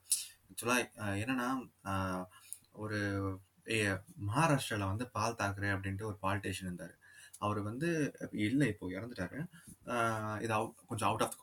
ஆக்சுவலாக 0.49 0.85
என்னன்னா 1.23 1.49
ஆஹ் 1.85 2.25
ஒரு 2.75 2.99
மகாராஷ்டிராவில் 4.27 4.87
வந்து 4.87 5.09
பால் 5.09 5.35
தாக்கரே 5.35 5.71
அப்படின்ட்டு 5.75 6.03
ஒரு 6.03 6.19
பாலிட்டிஷியன் 6.23 6.69
இருந்தார். 6.69 6.95
அவர் 7.39 7.61
வந்து 7.61 7.89
இல்லை 8.45 8.69
இப்போ 8.69 8.87
இறந்துட்டாரு. 8.91 9.39
ஆஹ் 9.87 10.41
இது 10.41 10.55
கொஞ்சம் 10.87 11.09
அவுட் 11.09 11.23
ஆஃப் 11.23 11.37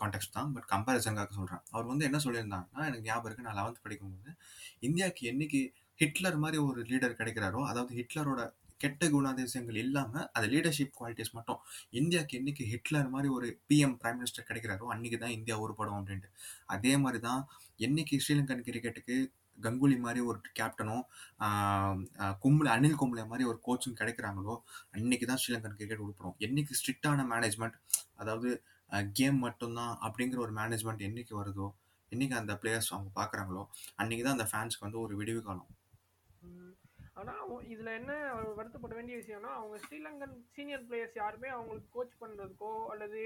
கான்டெக்ட் 0.00 0.32
தான் 0.32 0.52
பட் 0.52 0.68
கம்பேரிசனுக்காக 0.70 1.30
சொல்கிறேன் 1.30 1.62
அவர் 1.70 1.84
வந்து 1.84 2.04
என்ன 2.04 2.18
சொல்லியிருந்தாங்கன்னா 2.18 2.82
எனக்கு 2.86 3.02
ஞாபகம் 3.02 3.24
இருக்கு 3.24 3.46
நான் 3.48 3.58
லெவன்த் 3.58 3.82
படிக்கும்போது 3.82 4.32
இந்தியாவுக்கு 4.80 5.26
என்னைக்கு 5.32 5.60
ஹிட்லர் 5.98 6.38
மாதிரி 6.44 6.58
ஒரு 6.68 6.80
லீடர் 6.90 7.18
கிடைக்கிறாரோ 7.20 7.60
அதாவது 7.70 7.92
ஹிட்லரோட 8.00 8.42
கெட்ட 8.80 9.06
குணாதிசயங்கள் 9.14 9.76
இல்லாமல் 9.82 10.24
அது 10.36 10.46
லீடர்ஷிப் 10.52 10.96
குவாலிட்டிஸ் 10.98 11.34
மட்டும் 11.36 11.58
இந்தியாவுக்கு 11.98 12.38
என்னைக்கு 12.38 12.64
ஹிட்லர் 12.70 13.12
மாதிரி 13.14 13.28
ஒரு 13.36 13.48
பிஎம் 13.68 13.94
பிரைம் 14.00 14.18
மினிஸ்டர் 14.20 14.48
கிடைக்கிறாரோ 14.48 14.86
அன்றைக்கி 14.94 15.18
தான் 15.24 15.34
இந்தியா 15.36 15.56
உருப்படும் 15.64 15.98
அப்படின்ட்டு. 15.98 16.30
அதே 16.74 16.92
மாதிரி 17.04 17.18
தான் 17.28 17.42
என்னைக்கு 17.86 18.16
ஸ்ரீலங்கன் 18.24 18.64
கிரிக்கெட்டுக்கு 18.68 19.16
கங்குலி 19.58 19.96
மாதிரி 20.06 20.20
ஒரு 20.30 20.38
கேப்டனும் 20.58 21.04
கும்பல 22.44 22.68
அனில் 22.76 22.98
கும்ளே 23.02 23.24
மாதிரி 23.32 23.44
ஒரு 23.50 23.58
கோச்சும் 23.66 23.98
கிடைக்கிறாங்களோ 24.00 24.54
அன்னைக்கு 24.96 25.26
தான் 25.30 25.40
ஸ்ரீலங்கன் 25.42 25.76
கிரிக்கெட் 25.80 26.04
உருப்படும். 26.06 26.36
என்னைக்கு 26.46 26.78
ஸ்ட்ரிக்டான 26.80 27.26
மேனேஜ்மெண்ட் 27.32 27.76
அதாவது 28.22 28.50
கேம் 29.18 29.38
மட்டும்தான் 29.46 29.94
அப்படிங்கிற 30.06 30.40
ஒரு 30.46 30.54
மேனேஜ்மெண்ட் 30.60 31.06
என்னைக்கு 31.08 31.34
வருதோ 31.40 31.68
என்னைக்கு 32.12 32.36
அந்த 32.40 32.54
பிளேயர்ஸ் 32.62 32.90
அவங்க 32.94 33.10
பார்க்குறாங்களோ 33.20 33.62
அன்றைக்கி 34.00 34.22
தான் 34.24 34.36
அந்த 34.38 34.48
ஃபேன்ஸ்க்கு 34.50 34.86
வந்து 34.86 35.00
ஒரு 35.04 35.14
விடிவு 35.20 35.40
காலம். 35.48 35.70
ஆனால் 37.16 37.40
இதில் 37.72 37.96
என்ன 38.00 38.12
வருத்தப்பட 38.58 38.92
வேண்டிய 38.98 39.16
விஷயம்னா 39.16 39.50
அவங்க 39.56 39.76
ஸ்ரீலங்கன் 39.84 40.36
சீனியர் 40.54 40.86
பிளேயர்ஸ் 40.88 41.18
யாருமே 41.22 41.48
அவங்களுக்கு 41.56 41.90
கோச் 41.96 42.20
பண்ணுறதுக்கோ 42.22 42.72
அல்லது 42.92 43.22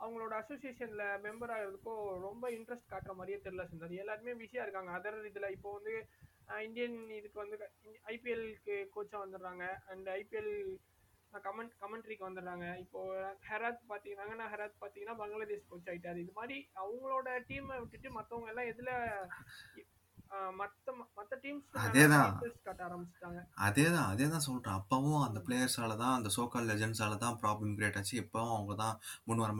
அவங்களோட 0.00 0.34
அசோசியேஷனில் 0.40 1.06
மெம்பர் 1.24 1.52
ஆகிறதுக்கோ 1.54 1.94
ரொம்ப 2.26 2.44
இன்ட்ரெஸ்ட் 2.50 2.92
காட்டுற 2.92 3.14
மாதிரியே 3.16 3.38
தெரில 3.46 3.64
சுந்தர் 3.70 4.00
எல்லாருமே 4.02 4.34
பிஸியாக 4.42 4.66
இருக்காங்க. 4.66 4.92
அதர் 4.98 5.18
இதில் 5.30 5.54
இப்போ 5.56 5.70
வந்து 5.78 5.94
இந்தியன் 6.66 6.96
இதுக்கு 7.18 7.38
வந்து 7.42 7.56
ஐபிஎல்க்கு 8.14 8.76
கோச்சாக 8.94 9.24
வந்துடுறாங்க. 9.24 9.64
அண்ட் 9.92 10.08
ஐபிஎல் 10.20 10.54
கமெண்ட் 11.32 11.74
கமெண்ட்ரிக்கு 11.82 12.28
வந்துடுறாங்க. 12.28 12.66
இப்போ 12.84 13.00
ஹெராத் 13.50 13.82
பார்த்தீங்கன்னா 13.90 14.48
ஹெராத் 14.54 14.80
பார்த்தீங்கன்னா 14.82 15.18
பங்களாதேஷ் 15.20 15.68
கோச் 15.72 15.90
ஆகிட்டார் 15.92 16.22
இது 16.24 16.32
மாதிரி 16.40 16.56
அவங்களோட 16.82 17.28
டீமை 17.50 17.76
விட்டுட்டு 17.82 18.10
மற்றவங்க 18.18 18.52
எல்லாம் 18.54 18.70
எதில் 18.72 18.94
மத்த 20.58 20.92
மத்த 21.16 21.36
டீம்ஸ் 21.42 21.78
அதேதான். 21.84 22.32
காட்ட 22.66 22.80
ஆரம்பிச்சிட்டாங்க. 22.88 23.40
அதே 23.66 23.86
தான் 23.94 24.08
அதே 24.12 24.26
தான் 24.28 24.44
சொல்கிறேன் 24.48 24.76
அப்போவும் 24.80 25.22
அந்த 25.26 25.38
பிளேயர்ஸால 25.46 25.96
தான் 25.96 26.14
அந்த 26.14 26.28
சோக்கால் 26.36 26.68
லெஜண்ட்ஸால 26.70 27.16
தான் 27.18 27.38
ப்ராப்ளம் 27.42 27.74
கிரியேட் 27.78 27.98
ஆச்சு. 28.00 28.14
இப்போவும் 28.24 28.54
அவங்க 28.56 28.74
தான் 28.74 28.96
முன் 29.24 29.42
வர 29.44 29.52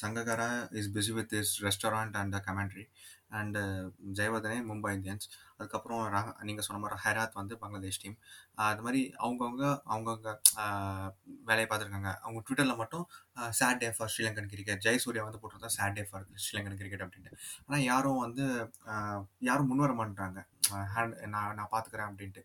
Sangakkara 0.00 0.48
is 0.70 0.90
busy 0.96 1.12
with 1.12 1.32
his 1.32 1.54
restaurant 1.64 2.16
and 2.16 2.36
commentary 2.48 2.84
and 3.38 3.58
Jayawardene 4.18 4.58
Mumbai 4.70 4.92
Indians 4.98 5.26
அதுக்கப்புறம் 5.60 6.02
நீங்கள் 6.48 6.66
சொன்ன 6.66 6.80
மாதிரி 6.82 6.98
ஹெராத் 7.04 7.38
வந்து 7.40 7.54
பங்களாதேஷ் 7.62 8.00
டீம் 8.02 8.16
அது 8.68 8.84
மாதிரி 8.86 9.00
அவங்கவுங்க 9.24 9.64
அவங்கவுங்க 9.92 10.30
வேலையை 11.48 11.66
பார்த்துருக்காங்க. 11.70 12.10
அவங்க 12.24 12.40
ட்விட்டரில் 12.46 12.80
மட்டும் 12.82 13.04
sad 13.58 13.80
day 13.82 13.88
for 13.96 14.10
Sri Lankan 14.14 14.50
cricket 14.52 14.84
Jayasuriya 14.86 15.24
வந்து 15.26 15.40
போட்டிருந்தா 15.42 15.70
sad 15.78 15.96
day 15.98 16.04
for 16.10 16.24
Sri Lankan 16.44 16.78
cricket 16.80 17.04
அப்படின்ட்டு. 17.06 17.38
ஆனால் 17.66 17.84
யாரும் 17.90 18.22
வந்து 18.26 18.44
யாரும் 19.48 19.70
முன்வர 19.72 19.94
மாட்டாங்க 20.00 20.40
ஹேண்ட் 20.94 21.14
நான் 21.34 21.54
நான் 21.58 21.72
பார்த்துக்கிறேன் 21.74 22.10
அப்படின்ட்டு. 22.10 22.42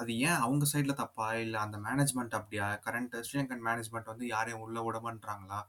அது 0.00 0.12
ஏன் 0.28 0.40
அவங்க 0.44 0.64
சைடில் 0.72 1.00
தப்பா? 1.02 1.26
இல்லை 1.44 1.58
அந்த 1.66 1.76
மேனேஜ்மெண்ட் 1.86 2.38
அப்படியா? 2.38 2.66
கரண்ட் 2.86 3.16
ஸ்ரீலங்கன் 3.28 3.64
மேனேஜ்மெண்ட் 3.68 4.12
வந்து 4.12 4.26
யாரையும் 4.34 4.64
உள்ளே 4.66 4.82
விடமான்றாங்களா 4.86 5.60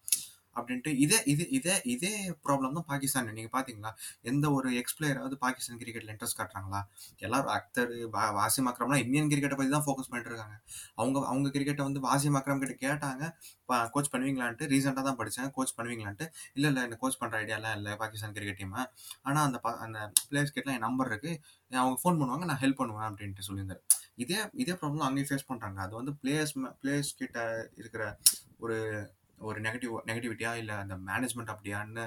அப்படின்ட்டு 0.56 0.92
இதே 1.04 1.20
இது 1.34 1.44
இதே 1.58 1.76
இதே 1.94 2.12
ப்ராப்ளம் 2.46 2.76
தான் 2.78 2.88
பாகிஸ்தான். 2.92 3.28
நீங்கள் 3.38 3.54
பார்த்தீங்களா 3.56 3.92
எந்த 4.32 4.46
ஒரு 4.58 4.70
எக்ஸ் 4.82 4.98
பிளேயராவது 4.98 5.36
பாகிஸ்தான் 5.46 5.80
கிரிக்கெட்டில் 5.82 6.12
இன்ட்ரெஸ்ட் 6.14 6.40
காட்டுறாங்களா? 6.40 6.82
எல்லாரும் 7.26 7.54
அக்தர் 7.58 7.94
வா 8.16 8.24
வாசிம் 8.40 8.70
அக்ரம்லாம் 8.72 9.04
இந்தியன் 9.06 9.32
கிரிக்கெட்டை 9.34 9.58
பற்றி 9.60 9.74
தான் 9.78 9.86
ஃபோக்கஸ் 9.88 10.10
பண்ணிட்டு 10.12 10.32
இருக்காங்க. 10.32 10.58
அவங்க 11.00 11.18
அவங்க 11.32 11.52
கிரிக்கெட்டை 11.56 11.86
வந்து 11.90 12.02
வாசிம் 12.08 12.38
அக்ரம் 12.42 12.64
கிட்ட 12.64 12.76
கேட்டாங்க 12.86 13.24
கோச் 13.96 14.12
பண்ணுவீங்களான்ட்டு 14.14 14.66
ரீசெண்டாக 14.74 15.04
தான் 15.08 15.18
படித்தேன் 15.20 15.52
கோச் 15.58 15.76
பண்ணுவீங்களான்ட்டு. 15.78 16.26
இல்லை 16.58 16.68
இல்லை 16.72 16.82
இந்த 16.88 16.98
கோச் 17.04 17.20
பண்ணுற 17.22 17.40
ஐடியாலாம் 17.44 17.76
இல்லை 17.80 17.92
பாகிஸ்தான் 18.02 18.36
கிரிக்கெட் 18.38 18.60
டீமை 18.62 18.82
ஆனால் 19.28 19.44
அந்த 19.48 19.60
பா 19.66 19.72
அந்த 19.86 20.00
பிளேயர்ஸ் 20.30 20.54
கிட்டலாம் 20.56 20.78
என் 20.80 20.88
நம்பர் 20.88 21.10
இருக்குது 21.12 21.40
அவங்க 21.82 21.98
ஃபோன் 22.02 22.20
பண்ணுவாங்க 22.20 22.46
நான் 22.52 22.62
ஹெல்ப் 22.64 22.80
பண்ணுவேன் 22.82 23.08
அப்படின்ட்டு 23.10 23.48
சொல்லியிருந்தேன் 23.48 23.82
இதே 24.24 24.40
இதே 24.64 24.74
ப்ராப்ளம் 24.82 25.06
அங்கேயும் 25.08 25.30
ஃபேஸ் 25.30 25.50
பண்ணுறாங்க 25.50 25.80
அது 25.86 25.94
வந்து 26.00 26.14
பிளேயர்ஸ் 26.22 26.54
பிளேயர்ஸ் 26.82 27.12
கிட்ட 27.22 27.40
இருக்கிற 27.82 28.04
ஒரு 28.60 28.78
ஒரு 29.48 29.60
நெகட்டிவ் 29.66 29.94
நெகட்டிவிட்டியா 30.10 30.52
இல்லை 30.62 30.76
அந்த 30.84 30.96
மேனேஜ்மெண்ட் 31.10 31.54
அப்படியான்னு 31.54 32.06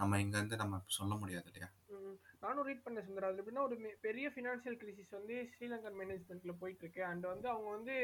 நம்ம 0.00 0.18
இங்கேருந்து 0.24 0.62
நம்ம 0.62 0.80
சொல்ல 0.98 1.14
முடியாது 1.22 1.48
இல்லையா? 1.50 1.68
நானும் 2.44 2.66
ரீட் 2.68 2.86
பண்ண 2.86 3.00
சுந்தர். 3.04 3.26
அது 3.28 3.40
எப்படின்னா 3.42 3.66
ஒரு 3.68 3.76
பெரிய 4.06 4.26
ஃபினான்ஷியல் 4.34 4.78
கிரிசிஸ் 4.82 5.16
வந்து 5.18 5.36
ஸ்ரீலங்கன் 5.52 5.98
மேனேஜ்மெண்ட்ல 6.00 6.54
போயிட்டு 6.62 6.84
இருக்கு 6.84 7.02
அண்ட் 7.10 7.26
வந்து 7.32 7.48
அவங்க 7.54 7.68
வந்து 7.76 7.96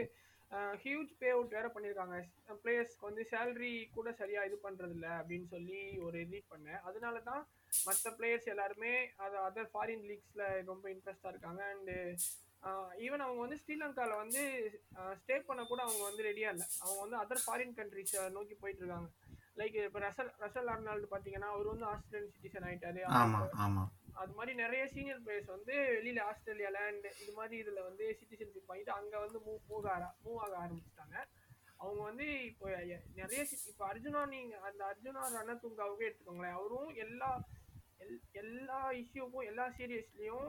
ஹியூஜ் 0.82 1.12
பே 1.20 1.28
அவுட் 1.34 1.54
வேற 1.56 1.66
பண்ணியிருக்காங்க. 1.74 2.16
பிளேயர்ஸ்க்கு 2.62 3.08
வந்து 3.08 3.22
சேலரி 3.30 3.72
கூட 3.96 4.08
சரியா 4.20 4.40
இது 4.48 4.56
பண்றது 4.64 4.94
இல்லை 4.96 5.12
அப்படின்னு 5.20 5.48
சொல்லி 5.54 5.78
ஒரு 6.06 6.18
ரீட் 6.32 6.50
பண்ணேன். 6.54 6.82
அதனால 6.88 7.20
தான் 7.30 7.42
மற்ற 7.86 8.10
பிளேயர்ஸ் 8.18 8.50
எல்லாருமே 8.54 8.92
அது 9.26 9.36
அதர் 9.48 9.70
ஃபாரின் 9.74 10.04
லீக்ஸில் 10.10 10.44
ரொம்ப 10.70 10.84
இன்ட்ரெஸ்டாக 10.94 11.32
இருக்காங்க. 11.34 11.62
அண்டு 11.74 11.96
ஈவன் 13.05 13.25
அவங்க 13.25 13.40
வந்து 13.44 13.59
ஸ்ரீலங்கால 13.62 14.16
வந்து 14.22 14.42
ஸ்டே 15.20 15.37
பண்ண 15.48 15.62
கூட 15.70 15.81
அவங்க 15.87 16.03
வந்து 16.09 16.27
ரெடியா 16.29 16.51
இல்லை. 16.55 16.66
அவங்க 16.83 16.98
வந்து 17.05 17.18
அதர் 17.22 17.44
ஃபாரின் 17.44 17.77
கண்ட்ரிஸ் 17.79 18.14
நோக்கி 18.37 18.57
போயிட்டு 18.62 18.83
இருக்காங்க 18.83 19.11
லைக் 19.61 19.75
இப்போ 19.87 20.01
ரசல் 20.07 20.31
ரசல் 20.42 20.70
அர்னால்டு 20.75 21.09
பார்த்தீங்கன்னா 21.12 21.48
அவர் 21.55 21.72
வந்து 21.72 21.87
ஆஸ்திரேலியன் 21.92 22.35
சிட்டிசன் 22.37 22.66
ஆயிட்டாரு. 22.68 23.01
அது 24.22 24.33
மாதிரி 24.38 24.53
நிறைய 24.62 24.83
சீனியர் 24.94 25.20
பிளேயர்ஸ் 25.25 25.55
வந்து 25.57 25.75
வெளியில 25.98 26.20
ஆஸ்திரேலியால 26.31 26.81
அண்ட் 26.90 27.07
இது 27.22 27.33
மாதிரி 27.38 27.57
இதுல 27.62 27.83
வந்து 27.88 28.05
சிட்டிசன்ஷிப் 28.20 28.70
வாங்கிட்டு 28.70 28.94
அங்க 28.98 29.14
வந்து 29.25 29.38
மூவ் 29.46 29.62
மூவ் 29.70 29.88
ஆக 29.94 30.05
மூவ் 30.25 30.40
ஆக 30.44 30.55
ஆரம்பிச்சிட்டாங்க. 30.64 31.16
அவங்க 31.83 32.01
வந்து 32.09 32.27
இப்போ 32.51 32.66
நிறைய 33.20 33.42
இப்போ 33.70 33.85
அர்ஜுனா 33.92 34.20
நீங்க 34.35 34.55
அந்த 34.68 34.83
அர்ஜுனா 34.90 35.22
ரணதுங்காவுக்கே 35.38 36.09
எடுத்துக்கோங்களேன். 36.09 36.59
அவரும் 36.59 36.92
எல்லா 37.07 37.31
எல்- 38.02 38.20
எல்லா 38.42 38.78
இஷ்யூக்கும் 39.00 39.48
எல்லா 39.50 39.64
சீரியஸ்லேயும் 39.78 40.48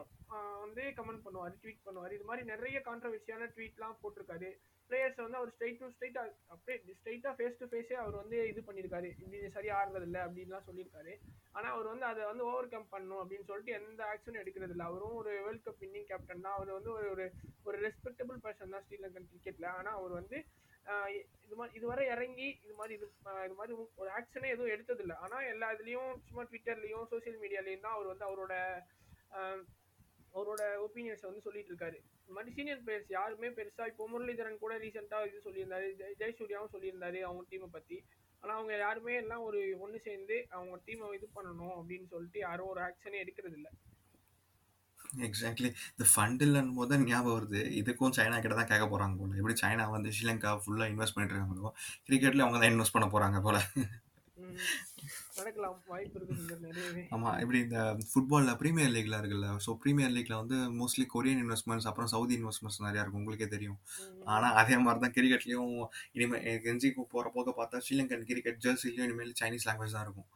வந்து 0.60 0.82
கமெண்ட் 0.98 1.24
பண்ணுவார் 1.26 1.58
ட்வீட் 1.62 1.84
பண்ணுவார். 1.86 2.14
இது 2.16 2.24
மாதிரி 2.24 2.46
நிறைய 2.46 2.78
கான்ட்ரவர்சியான 2.86 3.48
ட்வீட்லாம் 3.56 3.98
போட்டிருக்காரு. 4.02 4.50
பிளேயர்ஸ் 4.90 5.20
வந்து 5.22 5.38
அவர் 5.38 5.52
ஸ்ட்ரைட் 5.54 5.78
டு 5.80 5.86
ஸ்ட்ரைட்டா 5.92 6.22
அப்படியே 6.46 6.94
ஸ்ட்ரைட்டாக 6.96 7.34
ஃபேஸ் 7.36 7.58
டு 7.60 7.66
ஃபேஸே 7.66 7.92
அவர் 7.92 8.14
வந்து 8.14 8.48
இது 8.48 8.60
பண்ணியிருக்காரு. 8.66 9.08
இப்படி 9.20 9.50
சரியா 9.50 9.76
ஆடுறது 9.80 10.06
இல்லை 10.08 10.20
அப்படின்லாம் 10.20 10.66
சொல்லியிருக்காரு. 10.68 11.12
ஆனால் 11.52 11.72
அவர் 11.72 11.86
வந்து 11.86 12.06
அதை 12.10 12.24
வந்து 12.24 12.44
ஓவர் 12.44 12.68
கம் 12.68 12.88
பண்ணும் 12.88 13.20
அப்படின்னு 13.20 13.48
சொல்லிட்டு 13.50 13.76
எந்த 13.80 14.04
ஆக்ஷனும் 14.12 14.42
எடுக்கிறது 14.42 14.74
இல்லை 14.74 14.86
அவரும் 14.86 15.14
ஒரு 15.14 15.30
வேர்ல்ட் 15.44 15.66
கப் 15.66 15.80
வின்னிங் 15.80 16.08
கேப்டன் 16.10 16.40
தான். 16.40 16.56
அவர் 16.58 16.72
வந்து 16.72 16.92
ஒரு 16.92 17.10
ஒரு 17.10 17.26
ஒரு 17.64 17.78
ரெஸ்பெக்டபிள் 17.86 18.38
பர்சன் 18.46 18.74
தான் 18.74 18.84
ஸ்ரீலங்கன் 18.88 19.30
கிரிக்கெட்டில் 19.32 19.70
ஆனால் 19.78 19.94
அவர் 19.94 20.10
வந்து 20.10 20.38
இது 21.44 21.56
மாதிரி 21.58 21.76
இதுவரை 21.78 22.04
இறங்கி 22.14 22.48
இது 22.64 22.74
மாதிரி 22.80 22.94
இது 22.98 23.06
இது 23.46 23.54
மாதிரி 23.60 23.74
ஒரு 24.00 24.08
ஆக்ஷனே 24.18 24.48
எதுவும் 24.54 24.72
எடுத்ததில்லை. 24.74 25.16
ஆனால் 25.24 25.46
எல்லா 25.52 25.68
இதுலேயும் 25.74 26.10
சும்மா 26.26 26.42
ட்விட்டர்லேயும் 26.50 27.06
சோஷியல் 27.12 27.38
மீடியாலேயும் 27.42 27.84
தான் 27.86 27.96
அவர் 27.96 28.10
வந்து 28.12 28.26
அவரோட 28.28 28.54
அவரோட 30.34 30.62
ஒப்பீனியன்ஸை 30.86 31.26
வந்து 31.28 31.46
சொல்லிட்டு 31.46 31.72
இருக்காரு. 31.72 31.98
இந்த 32.20 32.34
மாதிரி 32.36 32.54
சீனியர் 32.56 32.82
பிளேயர்ஸ் 32.84 33.10
யாருமே 33.16 33.48
பெருசாக 33.58 33.90
இப்போ 33.92 34.04
முரளிதரன் 34.12 34.62
கூட 34.62 34.74
ரீசெண்டாக 34.84 35.28
இது 35.30 35.44
சொல்லியிருந்தாரு 35.46 35.88
ஜெய் 36.00 36.18
ஜெயசூர்யாவும் 36.20 36.72
சொல்லியிருந்தாரு 36.74 37.18
அவங்க 37.28 37.44
டீமை 37.50 37.68
பற்றி 37.76 37.98
ஆனால் 38.42 38.56
அவங்க 38.58 38.72
யாருமே 38.86 39.12
எல்லாம் 39.22 39.44
ஒரு 39.48 39.60
ஒன்று 39.84 39.98
சேர்ந்து 40.06 40.36
அவங்க 40.56 40.78
டீமை 40.86 41.12
இது 41.18 41.28
பண்ணணும் 41.36 41.76
அப்படின்னு 41.78 42.08
சொல்லிட்டு 42.14 42.40
யாரும் 42.46 42.70
ஒரு 42.72 42.82
ஆக்ஷனே 42.88 43.22
எடுக்கிறது 43.24 43.60
எக்ஸாக்ட்லி 45.28 45.70
இந்த 45.92 46.06
ஃபண்டில்லும் 46.12 46.72
போது 46.78 46.98
ஞாபகம் 47.04 47.36
வருது. 47.36 47.62
இதுக்கும் 47.80 48.16
சைனா 48.18 48.38
கிட்ட 48.40 48.56
தான் 48.56 48.72
கேட்க 48.72 48.86
போகிறாங்க 48.86 49.16
போல. 49.20 49.36
எப்படி 49.40 49.56
சைனா 49.62 49.86
வந்து 49.90 50.14
ஸ்ரீலங்கா 50.16 50.52
ஃபுல்லாக 50.64 50.90
இன்வெஸ்ட் 50.92 51.16
பண்ணிட்டு 51.16 51.36
இருக்காங்களோ 51.36 51.70
கிரிக்கெட்ல 52.08 52.44
அவங்க 52.46 52.58
தான் 52.58 52.72
இன்வெஸ்ட் 52.72 52.96
பண்ண 52.96 53.08
போகிறாங்க 53.14 53.40
போல. 53.46 53.58
ம். 54.36 54.58
நடக்கலாம். 55.38 55.76
வாய்ப்பு 55.90 56.16
இருக்கு 56.18 56.34
சுந்தர் 56.38 56.60
நிறையவே. 56.64 57.02
ஆமாம் 57.14 57.38
இப்படி 57.42 57.58
இந்த 57.64 57.78
ஃபுட்பாலில் 58.10 58.58
ப்ரீமியர் 58.60 58.92
லீக்லாம் 58.94 59.22
இருக்குல்ல. 59.22 59.48
ஸோ 59.64 59.70
ப்ரீமியர் 59.82 60.14
லீக்ல 60.16 60.34
வந்து 60.40 60.56
மோஸ்ட்லி 60.80 61.06
கொரியன் 61.14 61.42
இன்வெஸ்ட்மெண்ட்ஸ் 61.44 61.88
அப்புறம் 61.90 62.10
சவுதி 62.14 62.34
இன்வெஸ்ட்மெண்ட்ஸ் 62.38 62.80
நிறையா 62.86 63.02
இருக்கும். 63.02 63.22
உங்களுக்கே 63.22 63.48
தெரியும். 63.48 63.78
ம். 64.04 64.24
ஆனால் 64.26 64.56
அதே 64.62 64.76
மாதிரி 64.84 65.02
தான் 65.04 65.14
கிரிக்கெட்லேயும் 65.18 65.72
இனிமேல் 66.16 66.44
தெரிஞ்சு 66.66 66.90
போகிற 66.96 67.28
போக 67.36 67.54
பார்த்தா 67.60 67.82
ஸ்ரீலங்கன் 67.86 68.28
கிரிக்கெட் 68.30 68.62
ஜெர்சிலையும் 68.66 69.06
இனிமேல் 69.08 69.38
சைனீஸ் 69.42 69.68
லாங்குவேஜ் 69.70 69.96
தான் 69.98 70.06
இருக்கும். 70.08 70.28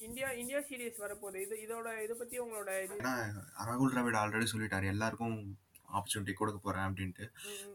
இந்தியா 0.00 0.28
இந்தியா 0.40 0.60
சீரிஸ் 0.66 1.02
வரப்போகுது. 1.02 1.38
இது 1.44 1.54
இதோட 1.64 1.88
இதை 2.04 2.14
பத்தி 2.16 2.36
உங்களோட 2.42 2.70
இது 2.84 2.94
ஏன்னா 2.96 3.14
ராகுல் 3.66 3.92
டிராவிட் 3.92 4.20
ஆல்ரெடி 4.20 4.46
சொல்லிட்டாரு. 4.52 4.86
எல்லாருக்கும் 4.92 5.36
ஆப்பர்ச்சுனிட்டி 5.88 6.34
கொடுக்க 6.34 6.58
போகிறேன் 6.60 6.86
அப்படின்ட்டு. 6.88 7.24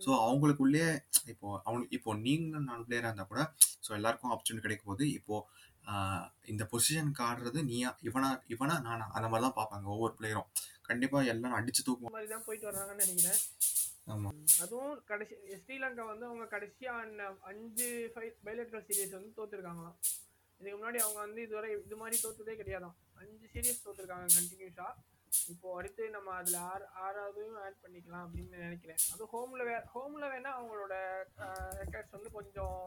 ஸோ 0.03 0.09
அவங்களுக்குள்ளேயே 0.23 0.89
இப்போ 1.31 1.47
அவனுக்கு 1.65 1.95
இப்போ 1.97 2.11
நீங்களும் 2.21 2.67
நான் 2.69 2.85
பிளேயராக 2.85 3.09
இருந்தால் 3.09 3.31
கூட 3.31 3.41
ஸோ 3.85 3.93
எல்லாருக்கும் 3.97 4.31
ஆப்பர்ச்சுனிட்டி 4.31 4.67
கிடைக்கும் 4.67 4.91
போது 4.91 5.05
இப்போ 5.17 5.37
ஆஹ், 5.85 6.21
இந்த 6.51 6.63
பொசிஷனுக்கு 6.69 7.21
ஆடுறது 7.25 7.59
நீயா 7.67 7.89
இவனா 8.07 8.29
இவனா 8.53 8.75
நானா? 8.85 9.05
அந்த 9.15 9.27
மாதிரி 9.27 9.45
தான் 9.45 9.57
பார்ப்பாங்க 9.57 9.91
ஒவ்வொரு 9.93 10.13
பிளேயரும் 10.17 10.47
கண்டிப்பாக 10.87 11.29
எல்லாரும் 11.33 11.57
அடிச்சு 11.57 11.77
இந்த 11.77 11.87
தூக்குவோம் 11.87 12.15
மாதிரி 12.15 12.31
தான் 12.31 12.45
போயிட்டு 12.47 12.67
வர்றாங்கன்னு 12.69 13.05
நினைக்கிறேன். 13.05 13.41
ஆமாம் 14.07 14.39
அதுவும் 14.63 14.95
கடைசி 15.09 15.35
ஸ்ரீலங்கா 15.59 16.05
வந்து 16.09 16.25
அவங்க 16.29 16.45
கடைசியா 16.51 16.93
அந்த 17.03 17.21
அஞ்சு 17.51 17.89
ஃபைவ் 18.13 18.33
பைலேட்ரல் 18.45 18.85
சீரிஸ் 18.87 19.15
வந்து 19.17 19.31
தோத்துருக்காங்களாம். 19.37 19.97
இதுக்கு 20.59 20.77
முன்னாடி 20.77 20.99
அவங்க 21.03 21.19
வந்து 21.25 21.41
இதுவரை 21.47 21.69
இது 21.87 21.97
மாதிரி 22.01 22.17
தோத்ததே 22.23 22.55
கிடையாது 22.61 22.89
அஞ்சு 23.21 23.47
சீரியஸ் 23.53 23.83
தோத்துருக்காங்க 23.85 24.29
கண்டினியூஸா 24.37 24.87
இப்போ 25.51 25.67
அடுத்து 25.77 26.03
நம்ம 26.15 26.29
அதுல 26.39 26.57
ஆறு 26.71 26.85
ஆறாவதையும் 27.05 27.57
ஆட் 27.63 27.81
பண்ணிக்கலாம் 27.83 28.25
அப்படின்னு 28.25 28.61
நினைக்கிறேன். 28.65 28.99
அது 29.13 29.23
ஹோம்ல 29.33 29.63
வே 29.69 29.75
ஹோம்ல 29.93 30.25
வேணா 30.33 30.51
அவங்களோட 30.57 30.93
ரெக்கார்ட்ஸ் 31.81 32.15
வந்து 32.17 32.31
கொஞ்சம் 32.37 32.79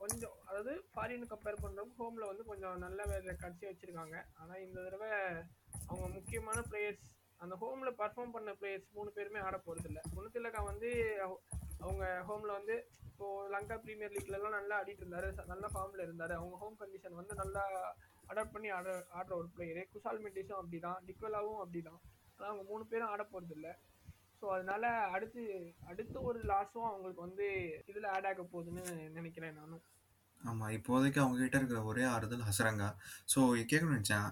கொஞ்சம் 0.00 0.36
அதாவது 0.48 0.72
ஃபாரின் 0.92 1.28
கம்பேர் 1.32 1.62
பண்ணுறவங்க 1.64 1.96
ஹோம்ல 2.00 2.26
வந்து 2.30 2.44
கொஞ்சம் 2.50 2.76
நல்ல 2.84 3.06
ரெக்கார்ட்ஸே 3.30 3.68
வச்சிருக்காங்க. 3.70 4.16
ஆனா 4.40 4.54
இந்த 4.66 4.78
தடவை 4.86 5.10
அவங்க 5.90 6.06
முக்கியமான 6.16 6.58
பிளேயர்ஸ் 6.70 7.04
அந்த 7.40 7.54
ஹோம்ல 7.62 7.90
பர்ஃபார்ம் 8.02 8.34
பண்ண 8.36 8.52
பிளேயர்ஸ் 8.60 8.88
மூணு 8.98 9.10
பேருமே 9.16 9.40
ஆட 9.46 9.56
போறது 9.66 9.88
இல்ல 9.90 10.02
முனுத்திலக்கா 10.16 10.62
வந்து 10.70 10.90
அவங்க 11.86 12.04
ஹோம்ல 12.28 12.52
வந்து 12.58 12.76
இப்போ 13.10 13.26
லங்கா 13.54 13.76
ப்ரீமியர் 13.84 14.14
லீக்லலாம் 14.16 14.56
நல்லா 14.56 14.74
ஆடிட்டு 14.80 15.02
இருந்தாரு. 15.04 15.28
நல்ல 15.52 15.66
ஃபார்ம்ல 15.74 16.04
இருந்தாரு. 16.06 16.34
அவங்க 16.40 16.56
ஹோம் 16.62 16.78
கண்டிஷன் 16.80 17.18
வந்து 17.20 17.34
நல்லா 17.42 17.62
அடாப்ட் 18.30 18.54
பண்ணி 18.54 18.68
ஆட 18.78 18.88
ஆடுற 19.18 19.32
ஒரு 19.40 19.48
பிளேயரு 19.54 19.82
குசால் 19.92 20.22
மெண்டிஸும் 20.24 20.60
அப்படிதான். 20.60 20.98
டிக்வலாவும் 21.08 21.60
அப்படிதான். 21.64 22.00
ஆனால் 22.32 22.50
அவங்க 22.50 22.64
மூணு 22.72 22.84
பேரும் 22.92 23.12
ஆட 23.14 23.24
போறது 23.32 23.74
ஸோ 24.42 24.46
அதனால 24.54 24.86
அடுத்து 25.16 25.42
அடுத்த 25.90 26.16
ஒரு 26.20 26.38
லாஸும் 26.50 26.88
அவங்களுக்கு 26.88 27.20
வந்து 27.26 27.46
இதுல 27.90 28.08
ஆட் 28.16 28.26
ஆக 28.30 28.42
போகுதுன்னு 28.42 28.82
நினைக்கிறேன் 29.18 29.56
நானும். 29.60 29.84
ஆமாம் 30.40 30.72
இப்போதைக்கு 30.76 31.20
அவங்க 31.22 31.38
கிட்ட 31.38 31.60
இருக்கிற 31.60 31.78
ஒரே 31.90 32.04
ஆறுதல் 32.14 32.44
ஹசரங்கா. 32.48 32.88
ஸோ 33.32 33.38
கேட்கணும்னு 33.70 33.96
நினச்சேன் 33.96 34.26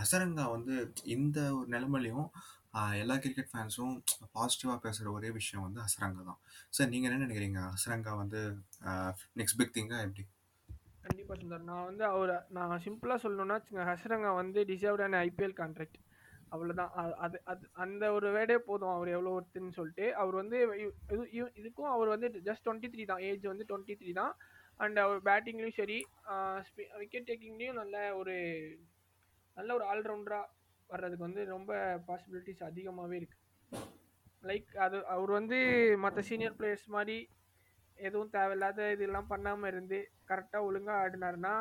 ஹசரங்கா 0.00 0.44
வந்து 0.56 0.74
இந்த 1.14 1.38
ஒரு 1.58 1.68
நிலைமையிலையும் 1.68 2.28
எல்லா 2.76 3.16
கிரிக்கெட் 3.16 3.48
ஃபேன்ஸும் 3.52 4.02
பாசிட்டிவாக 4.34 4.76
பேசுகிற 4.76 5.10
ஒரே 5.10 5.30
விஷயம் 5.30 5.64
வந்து 5.64 5.80
ஹசரங்கா 5.80 6.24
தான். 6.24 6.38
சார் 6.68 6.88
நீங்கள் 6.88 7.10
என்ன 7.10 7.24
நினைக்கிறீங்க? 7.24 7.68
ஹசரங்கா 7.68 8.16
வந்து 8.16 8.56
நெக்ஸ்ட் 9.36 9.56
பிக் 9.56 9.70
திங்கா 9.74 10.00
எப்படி? 10.00 10.26
கண்டிப்பாக 11.00 11.40
சுந்தர் 11.40 11.62
நான் 11.62 11.84
வந்து 11.84 12.04
அவரை 12.04 12.36
நான் 12.48 12.82
சிம்பிளாக 12.84 13.16
சொல்லணும்னா 13.22 13.60
ஹசரங்கா 13.72 14.34
வந்து 14.34 14.64
டிசர்வ்டான 14.64 15.28
ஐபிஎல் 15.28 15.54
கான்ட்ராக்ட் 15.56 16.04
அவ்வளோதான் 16.52 17.12
அது 17.14 17.40
அது 17.44 17.68
அந்த 17.72 18.12
ஒரு 18.12 18.32
வேர்டே 18.32 18.54
போதும் 18.54 18.88
அவர் 18.88 19.08
எவ்வளோ 19.08 19.40
ஒருத்துன்னு 19.40 19.72
சொல்லிட்டு. 19.72 20.14
அவர் 20.14 20.34
வந்து 20.34 20.66
இது- 20.66 21.50
இதுக்கும் 21.54 21.80
அவர் 21.80 22.08
வந்து 22.08 22.28
ஜஸ்ட் 22.44 22.64
டுவெண்ட்டி 22.64 22.90
த்ரீ 22.90 23.06
தான். 23.06 23.18
ஏஜ் 23.18 23.46
வந்து 23.46 23.64
டுவெண்ட்டி 23.68 23.90
த்ரீ 23.90 24.12
தான். 24.12 24.36
அண்ட் 24.76 24.98
அவர் 24.98 25.22
பேட்டிங்லேயும் 25.22 25.72
சரி 25.72 26.06
விக்கெட் 26.98 27.28
டேக்கிங்லேயும் 27.28 27.72
நல்ல 27.72 28.16
ஒரு 28.16 28.36
நல்ல 29.54 29.74
ஒரு 29.74 29.84
ஆல்ரவுண்டராக 29.84 30.44
வர்றதுக்கு 30.90 31.26
வந்து 31.28 31.42
ரொம்ப 31.54 31.72
பாசிபிலிட்டிஸ் 32.08 32.68
அதிகமாகவே 32.68 33.16
இருக்குது 33.20 33.44
லைக் 34.48 34.70
அது 34.84 34.96
அவர் 35.14 35.30
வந்து 35.38 35.58
மற்ற 36.04 36.20
சீனியர் 36.28 36.58
பிளேயர்ஸ் 36.58 36.88
மாதிரி 36.96 37.16
எதுவும் 37.98 38.32
தேவையில்லாத 38.36 38.88
இதெல்லாம் 38.94 39.30
பண்ணாமல் 39.32 39.70
இருந்து 39.72 39.98
கரெக்டாக 40.30 40.66
ஒழுங்காக 40.68 41.00
ஆடினாருன்னா 41.04 41.54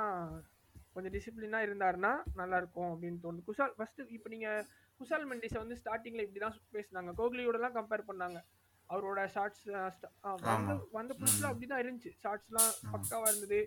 கொஞ்சம் 0.96 1.14
டிசிப்ளினாக 1.16 1.66
இருந்தாருன்னா 1.68 2.12
நல்லாயிருக்கும் 2.40 2.92
அப்படின்னு 2.94 3.20
தோணுது. 3.24 3.46
குஷால் 3.48 3.74
ஃபஸ்ட்டு 3.78 4.12
இப்போ 4.18 4.30
நீங்கள் 4.34 4.66
குஷால் 5.02 5.26
மெண்டிஸை 5.32 5.60
வந்து 5.64 5.78
ஸ்டார்டிங்கில் 5.82 6.26
இப்படி 6.26 6.42
தான் 6.44 6.58
பேசினாங்க. 6.76 7.12
கோஹ்லியோடலாம் 7.20 7.78
கம்பேர் 7.80 8.10
பண்ணாங்க. 8.10 8.38
அவரோட 8.94 9.20
ஷார்ட்ஸ் 9.36 9.64
வந்து. 10.48 10.74
வந்த 10.98 11.12
புதுசில் 11.20 11.50
அப்படி 11.50 11.68
தான் 11.72 11.84
இருந்துச்சு. 11.84 12.12
ஷார்ட்ஸ்லாம் 12.24 12.74
பக்காவாக 12.94 13.32
இருந்தது. 13.32 13.60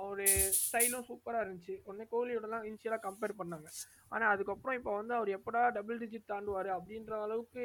அவரு 0.00 0.26
ஸ்டைலும் 0.64 1.06
சூப்பராக 1.10 1.44
இருந்துச்சு. 1.44 1.76
உடனே 1.86 2.06
கோஹ்லியோடலாம் 2.12 2.66
இனிஷியலாக 2.70 3.06
கம்பேர் 3.06 3.38
பண்ணாங்க. 3.40 3.70
ஆனால் 4.14 4.32
அதுக்கப்புறம் 4.34 4.78
இப்போ 4.80 4.92
வந்து 4.98 5.14
அவர் 5.18 5.30
எப்படா 5.38 5.62
டபுள் 5.78 6.02
டிஜிட் 6.02 6.30
தாண்டுவார் 6.34 6.70
அப்படின்ற 6.78 7.14
அளவுக்கு 7.26 7.64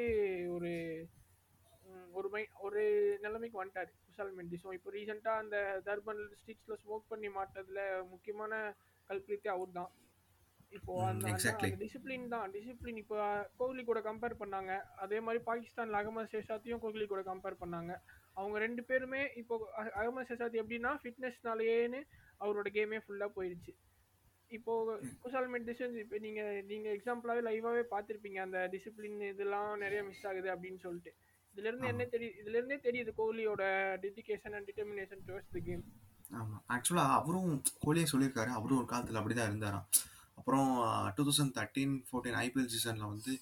ஒரு 0.56 0.72
ஒரு 2.18 2.28
மை 2.32 2.42
ஒரு 2.66 2.82
நிலைமைக்கு 3.24 3.60
வந்துட்டாரு 3.60 3.90
குஷால் 4.06 4.34
மெண்டிஸும் 4.38 4.76
இப்போ 4.76 4.90
ரீசெண்டாக 4.96 5.42
அந்த 5.42 5.56
தர்பன் 5.86 6.22
ஸ்ட்ரீட்ஸில் 6.40 6.80
ஸ்மோக் 6.82 7.10
பண்ணி 7.12 7.28
மாட்டதுல 7.38 7.80
முக்கியமான 8.12 8.52
கல்பிரித்தே 9.10 9.50
அவர் 9.56 9.76
தான் 9.78 9.90
இப்போ 10.76 10.92
அந்த. 11.08 11.30
டிசிப்ளின் 11.82 12.26
தான். 12.34 12.46
டிசிப்ளின் 12.54 12.98
இப்போ 13.02 13.16
கோஹ்லி 13.58 13.82
கூட 13.90 14.00
கம்பேர் 14.08 14.34
பண்ணாங்க. 14.42 14.72
அதே 15.04 15.18
மாதிரி 15.26 15.40
பாகிஸ்தான்ல 15.48 16.00
அகமது 16.00 16.32
ஷேஷாத்தையும் 16.34 16.82
கோஹ்லி 16.84 17.06
கூட 17.12 17.22
கம்பேர் 17.30 17.60
பண்ணாங்க. 17.62 17.92
அவங்க 18.38 18.56
ரெண்டு 18.64 18.82
பேருமே 18.88 19.22
இப்போ 19.40 19.56
அகமது 20.00 20.28
ஷேஷாத் 20.30 20.60
எப்படின்னா 20.62 20.92
ஃபிட்னஸ்னாலேன்னு 21.02 22.00
அவரோட 22.44 22.68
கேமே 22.76 22.98
ஃபுல்லாக 23.04 23.30
போயிடுச்சு. 23.36 23.74
இப்போ 24.50 24.72
குஷால் 25.22 25.48
மெண்டிஸ் 25.52 25.82
இப்போ 26.04 26.18
நீங்க 26.24 26.42
நீங்க 26.70 26.88
எக்ஸாம்பிளாவே 26.96 27.42
லைவாவே 27.48 27.84
பார்த்திருப்பீங்க. 27.92 28.40
அந்த 28.46 28.58
டிசிப்ளின் 28.74 29.20
இதெல்லாம் 29.32 29.70
நிறைய 29.84 30.00
மிஸ் 30.08 30.26
ஆகுது 30.30 30.50
அப்படின்னு 30.54 30.80
சொல்லிட்டு. 30.86 31.12
இதுல 31.54 31.68
இருந்து 31.70 31.90
என்ன 31.92 32.04
தெரியுது 32.14 32.40
இதுல 32.42 32.58
இருந்தே 32.58 32.78
தெரியுது 32.86 33.10
கோஹ்லியோட 33.20 33.62
dedication 34.04 34.54
and 34.56 34.68
determination 34.70 35.22
towards 35.28 35.54
the 35.56 35.62
game 35.68 35.84
ஆமாம் 36.38 36.62
ஆக்சுவலாக 36.74 37.16
அவரும் 37.20 37.50
கோலியே 37.84 38.06
சொல்லியிருக்காரு. 38.12 38.50
அவரும் 38.58 38.80
ஒரு 38.80 38.88
காலத்தில் 38.92 39.20
அப்படி 39.20 39.34
தான் 39.38 39.50
இருந்தாராம். 39.50 39.86
அப்புறம் 40.44 40.70
two 41.16 41.22
thousand 41.26 41.52
thirteen 41.58 41.92
fourteen 42.06 42.34
IPL 42.42 42.66
சீசனில் 42.72 43.10
வந்து 43.12 43.32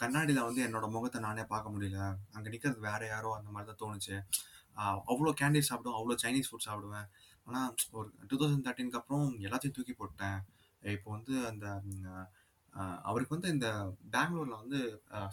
கண்ணாடியில் 0.00 0.44
வந்து 0.48 0.60
என்னோட 0.66 0.86
முகத்தை 0.96 1.18
நானே 1.24 1.44
பார்க்க 1.52 1.72
முடியல. 1.74 1.98
அங்கே 2.34 2.48
நிற்கிறது 2.52 2.78
வேற 2.86 3.00
யாரோ 3.12 3.30
அந்த 3.36 3.48
மாதிரி 3.54 3.68
தான் 3.70 3.80
தோணுச்சு. 3.80 4.16
அவ்வளோ 5.12 5.30
கேண்டி 5.40 5.60
சாப்பிடுவேன் 5.68 5.98
அவ்வளோ 6.00 6.16
சைனீஸ் 6.22 6.50
ஃபுட் 6.50 6.66
சாப்பிடுவேன். 6.66 7.08
ஆனால் 7.46 7.72
ஒரு 7.98 8.08
டூ 8.28 8.38
தௌசண்ட் 8.42 8.64
தேர்ட்டீனுக்கு 8.66 9.00
அப்புறம் 9.00 9.26
எல்லாத்தையும் 9.46 9.76
தூக்கி 9.78 9.96
போட்டேன். 10.02 10.38
இப்போ 10.82 11.08
வந்து 11.16 11.34
அந்த 11.50 11.66
அவருக்கு 13.10 13.36
வந்து 13.36 13.50
இந்த 13.56 13.68
பெங்களூரில் 14.14 14.60
வந்து 14.62 14.78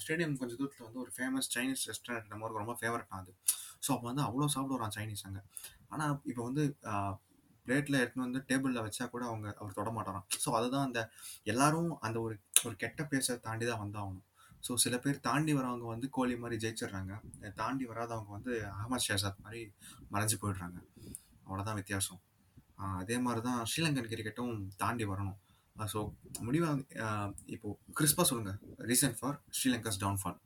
ஸ்டேடியம் 0.03 0.35
கொஞ்சம் 0.41 0.59
தூரத்தில் 0.61 0.87
வந்து 0.87 1.01
ஒரு 1.05 1.13
ஃபேமஸ் 1.17 1.51
சைனீஸ் 1.55 1.85
ரெஸ்டாரண்ட் 1.91 2.31
நம்ம 2.33 2.51
ரொம்ப 2.61 2.75
ஃபேவரட் 2.81 3.15
அது. 3.19 3.31
ஸோ 3.85 3.89
அப்போ 3.95 4.07
வந்து 4.11 4.25
அவ்வளோ 4.27 4.49
சாப்பிடுவான் 4.55 4.95
சைனீஸ் 4.97 5.25
அங்கே. 5.29 5.43
ஆனால் 5.93 6.15
இப்போ 6.31 6.41
வந்து 6.49 6.65
பிளேட்டில் 7.65 7.99
எடுத்துன்னு 8.01 8.27
வந்து 8.27 8.41
டேபிளில் 8.49 8.83
வச்சா 8.85 9.05
கூட 9.13 9.23
அவங்க 9.31 9.47
அவர் 9.61 9.77
தொட 9.79 9.91
மாட்டாராம். 9.97 10.25
ஸோ 10.43 10.51
அதுதான் 10.59 10.85
அந்த 10.87 11.01
எல்லாரும் 11.53 11.91
அந்த 12.07 12.17
ஒரு 12.25 12.35
ஒரு 12.67 12.75
கெட்ட 12.83 13.03
பேச 13.13 13.37
தாண்டி 13.47 13.65
தான் 13.71 13.83
வந்தாகணும். 13.83 14.25
ஸோ 14.65 14.73
சில 14.83 14.95
பேர் 15.03 15.17
தாண்டி 15.29 15.53
வரவங்க 15.57 15.87
வந்து 15.93 16.07
கோலி 16.17 16.35
மாதிரி 16.43 16.57
ஜெயிச்சிடுறாங்க. 16.63 17.15
தாண்டி 17.61 17.85
வராதவங்க 17.91 18.31
வந்து 18.37 18.53
அகமது 18.75 19.05
ஷேசாத் 19.07 19.43
மாதிரி 19.45 19.61
மறைஞ்சு 20.13 20.37
போயிடுறாங்க. 20.43 20.77
அவ்வளோதான் 21.47 21.79
வித்தியாசம். 21.81 22.21
அதே 23.01 23.17
மாதிரி 23.25 23.41
தான் 23.47 23.59
ஸ்ரீலங்கன் 23.71 24.11
கிரிக்கெட்டும் 24.13 24.55
தாண்டி 24.83 25.05
வரணும். 25.11 25.37
ஸோ 25.93 25.99
முடிவாக 26.47 27.03
இப்போ 27.55 27.69
கிறிஸ்பா 27.99 28.23
சொல்லுங்க. 28.29 28.53
ரீசன் 28.91 29.15
ஃபார் 29.19 29.37
ஸ்ரீலங்காஸ் 29.57 30.01
டவுன்ஃபால் 30.03 30.39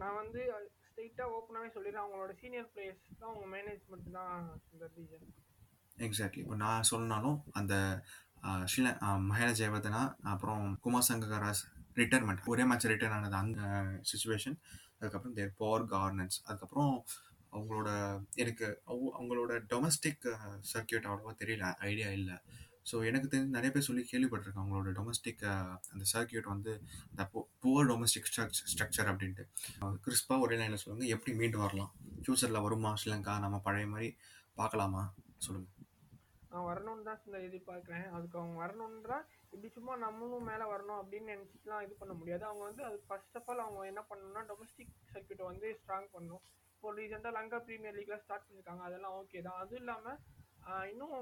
நான் 0.00 0.18
வந்து 0.20 0.40
ஸ்ட்ரெயிட்டாக 0.98 1.34
ஓப்பனாகவே 1.34 1.68
சொல்லிடுறேன். 1.74 2.04
அவங்களோட 2.04 2.32
சீனியர் 2.40 2.70
பிளேயர்ஸ் 2.70 3.02
தான் 3.12 3.28
அவங்க 3.28 3.48
மேனேஜ்மெண்ட் 3.52 4.08
தான் 4.12 4.32
இந்த 4.72 4.84
ரீசன் 4.94 5.28
எக்ஸாக்ட்லி 5.98 6.40
இப்போ 6.42 6.56
நான் 6.56 6.88
சொன்னாலும் 6.88 7.36
அந்த 7.52 7.74
ஸ்ரீல 8.64 8.88
ஆஹ், 9.02 9.20
மஹேல 9.28 9.50
ஜெயவர்தனா 9.54 10.00
அப்புறம் 10.24 10.64
குமார் 10.80 11.06
சங்ககராஸ் 11.08 11.62
ரிட்டைர்மெண்ட் 11.96 12.42
ஒரே 12.46 12.64
மேட்ச் 12.64 12.86
ரிட்டர்ன் 12.86 13.16
ஆனது 13.16 13.36
அந்த 13.36 13.60
சுச்சுவேஷன் 14.10 14.56
அதுக்கப்புறம் 14.94 15.34
தேர் 15.34 15.56
பவர் 15.56 15.86
கார்னன்ஸ் 15.88 16.38
அதுக்கப்புறம் 16.44 16.92
அவங்களோட 17.52 17.88
எனக்கு 18.36 18.66
அவங்க- 18.84 19.14
அவங்களோட 19.18 19.52
டொமஸ்டிக் 19.70 20.26
சர்க்கியூட் 20.72 21.08
அவ்வளோவா 21.08 21.34
தெரியல. 21.38 21.68
ஐடியா 21.84 22.10
இல்லை. 22.10 22.36
ஸோ 22.90 22.96
எனக்கு 23.08 23.30
தெரிஞ்சு 23.32 23.56
நிறைய 23.56 23.70
பேர் 23.74 23.86
சொல்லி 23.88 24.02
கேள்விப்பட்டிருக்கேன் 24.10 24.62
அவங்களோட 24.62 24.92
டொமஸ்டிக் 24.98 25.42
அந்த 25.92 26.04
சர்க்கியூட் 26.12 26.52
வந்து 26.54 26.72
இந்த 27.10 27.24
புவர் 27.64 27.88
டொமஸ்டிக் 27.90 28.28
ஸ்ட்ரக்சர் 28.72 29.10
அப்படின்ட்டு. 29.12 29.44
கிறிஸ்பாக 30.04 30.44
ஒரே 30.44 30.58
லைனில் 30.60 30.82
சொல்லுங்கள் 30.84 31.12
எப்படி 31.16 31.32
மீண்டு 31.40 31.58
வரலாம்? 31.64 31.90
ஃப்யூச்சரில் 32.22 32.64
வருமா 32.66 32.92
ஸ்ரீலங்கா 33.02 33.34
நம்ம 33.46 33.58
பழைய 33.66 33.88
மாதிரி 33.94 34.08
பார்க்கலாமா? 34.60 35.02
சொல்லுங்கள் 35.46 35.74
நான் 36.52 36.68
வரணும்னு 36.68 37.04
தான் 37.08 37.18
இந்த 37.26 37.38
எதிர்பார்க்குறேன். 37.46 38.06
அதுக்கு 38.16 38.36
அவங்க 38.40 38.56
வரணுன்றா 38.62 39.18
இப்படி 39.52 39.68
சும்மா 39.74 39.94
நம்மளும் 40.04 40.46
மேலே 40.50 40.64
வரணும் 40.70 41.00
அப்படின்னு 41.00 41.32
நினச்சிட்டுலாம் 41.32 41.82
இது 41.86 41.94
பண்ண 42.00 42.12
முடியாது. 42.20 42.44
அவங்க 42.48 42.62
வந்து 42.68 42.82
அது 42.88 42.96
ஃபர்ஸ்ட் 43.08 43.36
ஆஃப் 43.40 43.48
ஆல் 43.52 43.62
அவங்க 43.64 43.82
என்ன 43.90 44.02
பண்ணணும்னா 44.10 44.42
டொமஸ்டிக் 44.50 44.94
சர்க்கியூட்டை 45.12 45.44
வந்து 45.50 45.66
ஸ்ட்ராங் 45.80 46.08
பண்ணணும். 46.14 46.42
இப்போ 46.74 46.92
ரீசெண்டாக 46.98 47.32
லங்கா 47.38 47.58
ப்ரீமியர் 47.66 47.96
லீக்லாம் 47.98 48.24
ஸ்டார்ட் 48.24 48.46
பண்ணியிருக்காங்க 48.46 48.82
அதெல்லாம் 48.88 49.16
ஓகே 49.20 49.42
தான். 49.46 49.58
அதுவும் 49.62 49.82
இல்லாமல் 49.82 50.18
இன்னும் 50.90 51.16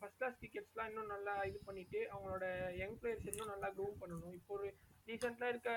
ஃபர்ஸ்ட் 0.00 0.18
கிளாஸ் 0.18 0.40
டிக்கெட்ஸ்லாம் 0.42 0.88
இன்னும் 0.90 1.12
நல்லா 1.14 1.34
இது 1.50 1.58
பண்ணிட்டு 1.66 2.00
அவங்களோட 2.12 2.46
யங் 2.80 2.96
பிளேயர்ஸ் 3.00 3.28
இன்னும் 3.30 3.52
நல்லா 3.52 3.68
க்ரூம் 3.76 4.00
பண்ணணும். 4.02 4.36
இப்போ 4.38 4.52
ஒரு 4.58 4.68
ரீசெண்டாக 5.08 5.52
இருக்க 5.52 5.70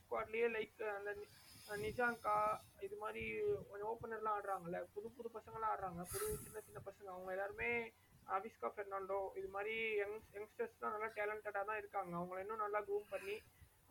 ஸ்குவாட்லேயே 0.00 0.48
லைக் 0.56 0.82
அந்த 0.96 1.10
நிஜாங்கா 1.14 1.82
நிஷாங்கா 1.82 2.36
இது 2.86 2.96
மாதிரி 3.02 3.22
கொஞ்சம் 3.68 3.90
ஓப்பனர்லாம் 3.92 4.36
ஆடுறாங்கல்ல 4.38 4.80
புது 4.94 5.08
புது 5.16 5.28
பசங்களாம் 5.36 5.72
ஆடுறாங்க. 5.74 6.02
புது 6.12 6.26
சின்ன 6.44 6.60
சின்ன 6.66 6.80
பசங்க. 6.88 7.08
அவங்க 7.14 7.30
எல்லாருமே 7.36 7.70
அவிஸ்கா 8.36 8.68
ஃபெர்னாண்டோ 8.74 9.20
இது 9.40 9.48
மாதிரி 9.56 9.74
யங் 10.02 10.18
யங்ஸ்டர்ஸ்லாம் 10.36 10.94
நல்லா 10.94 11.08
டேலண்டடாக 11.18 11.64
தான் 11.70 11.80
இருக்காங்க. 11.82 12.12
அவங்கள 12.20 12.42
இன்னும் 12.44 12.64
நல்லா 12.64 12.80
க்ரூம் 12.88 13.08
பண்ணி 13.14 13.36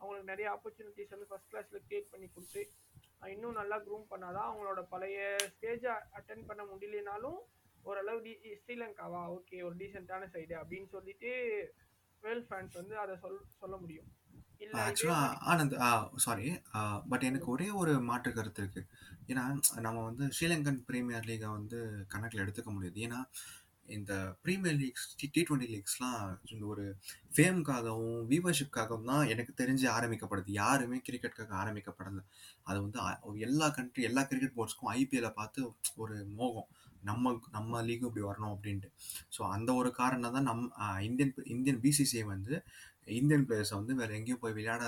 அவங்களுக்கு 0.00 0.30
நிறைய 0.32 0.46
ஆப்பர்ச்சுனிட்டிஸ் 0.54 1.14
வந்து 1.14 1.28
ஃபஸ்ட் 1.30 1.50
கிளாஸில் 1.52 1.84
க்ரியேட் 1.88 2.12
பண்ணி 2.14 2.28
கொடுத்து 2.36 2.62
இன்னும் 3.34 3.58
நல்லா 3.58 3.76
க்ரூம் 3.84 4.06
பண்ணாதான் 4.12 4.48
அவங்களோட 4.48 4.80
பழைய 4.94 5.18
ஸ்டேஜை 5.52 5.92
அட்டன் 6.18 6.48
பண்ண 6.48 6.62
முடியலனாலும் 6.70 7.38
ஓரளவு 7.90 8.20
டி 8.24 8.52
ஸ்ரீலங்காவா 8.62 9.22
ஓகே 9.36 9.56
ஒரு 9.68 9.74
டீசெண்டான 9.80 10.28
சைடு 10.34 10.54
அப்படின்னு 10.62 10.88
சொல்லிட்டு 10.96 11.30
வேர்ல்ட் 12.22 12.46
ஃபேன்ஸ் 12.50 12.76
வந்து 12.80 12.94
அதை 13.04 13.14
சொல் 13.22 13.40
சொல்ல 13.62 13.76
முடியும். 13.84 14.10
ஆக்சுவலாக 14.84 15.38
ஆனந்த் 15.52 15.74
சாரி 16.24 16.46
பட் 17.10 17.26
எனக்கு 17.28 17.48
ஒரே 17.54 17.66
ஒரு 17.80 17.92
மாற்று 18.10 18.30
கருத்து 18.36 18.62
இருக்கு. 18.62 18.82
ஏன்னா 19.30 19.44
நம்ம 19.86 19.98
வந்து 20.08 20.24
ஸ்ரீலங்கன் 20.36 20.80
பிரீமியர் 20.88 21.28
லீகை 21.30 21.50
வந்து 21.58 21.78
கணக்கில் 22.12 22.42
எடுத்துக்க 22.44 22.70
முடியாது. 22.76 22.98
ஏன்னா 23.06 23.20
இந்த 23.96 24.12
ப்ரீமியர் 24.44 24.78
லீக்ஸ் 24.82 25.08
டி 25.20 25.42
டுவெண்ட்டி 25.48 25.68
லீக்ஸ்லாம் 25.72 26.20
இந்த 26.52 26.62
ஒரு 26.74 26.84
ஃபேமுக்காகவும் 27.34 28.20
வியூவர்ஷிப்காகவும் 28.30 29.10
தான் 29.10 29.28
எனக்கு 29.32 29.52
தெரிஞ்சு 29.60 29.86
ஆரம்பிக்கப்படுது. 29.96 30.50
யாருமே 30.62 30.98
கிரிக்கெட்டுக்காக 31.08 31.54
ஆரம்பிக்கப்படலை. 31.62 32.22
அது 32.68 32.78
வந்து 32.84 33.44
எல்லா 33.48 33.68
கண்ட்ரி 33.78 34.04
எல்லா 34.10 34.24
கிரிக்கெட் 34.30 34.56
போர்ட்ஸ்க்கும் 34.58 34.92
ஐபிஎல்லை 34.98 35.32
பார்த்து 35.40 35.60
ஒரு 36.04 36.16
மோகம். 36.40 36.70
நம்ம 37.10 37.32
நம்ம 37.56 37.82
லீக்கும் 37.88 38.10
இப்படி 38.10 38.26
வரணும் 38.30 38.52
அப்படின்ட்டு. 38.54 38.88
ஸோ 39.36 39.40
அந்த 39.56 39.70
ஒரு 39.80 39.90
காரணம் 40.00 40.36
தான் 40.36 40.48
நம் 40.50 40.64
இந்தியன் 41.08 41.32
இந்தியன் 41.54 41.80
பிசிசிஐ 41.84 42.24
வந்து 42.34 42.54
இந்தியன் 43.18 43.44
பிளேயர்ஸை 43.48 43.74
வந்து 43.78 43.94
வேறு 44.00 44.16
எங்கேயும் 44.18 44.42
போய் 44.42 44.56
விளையாட 44.58 44.82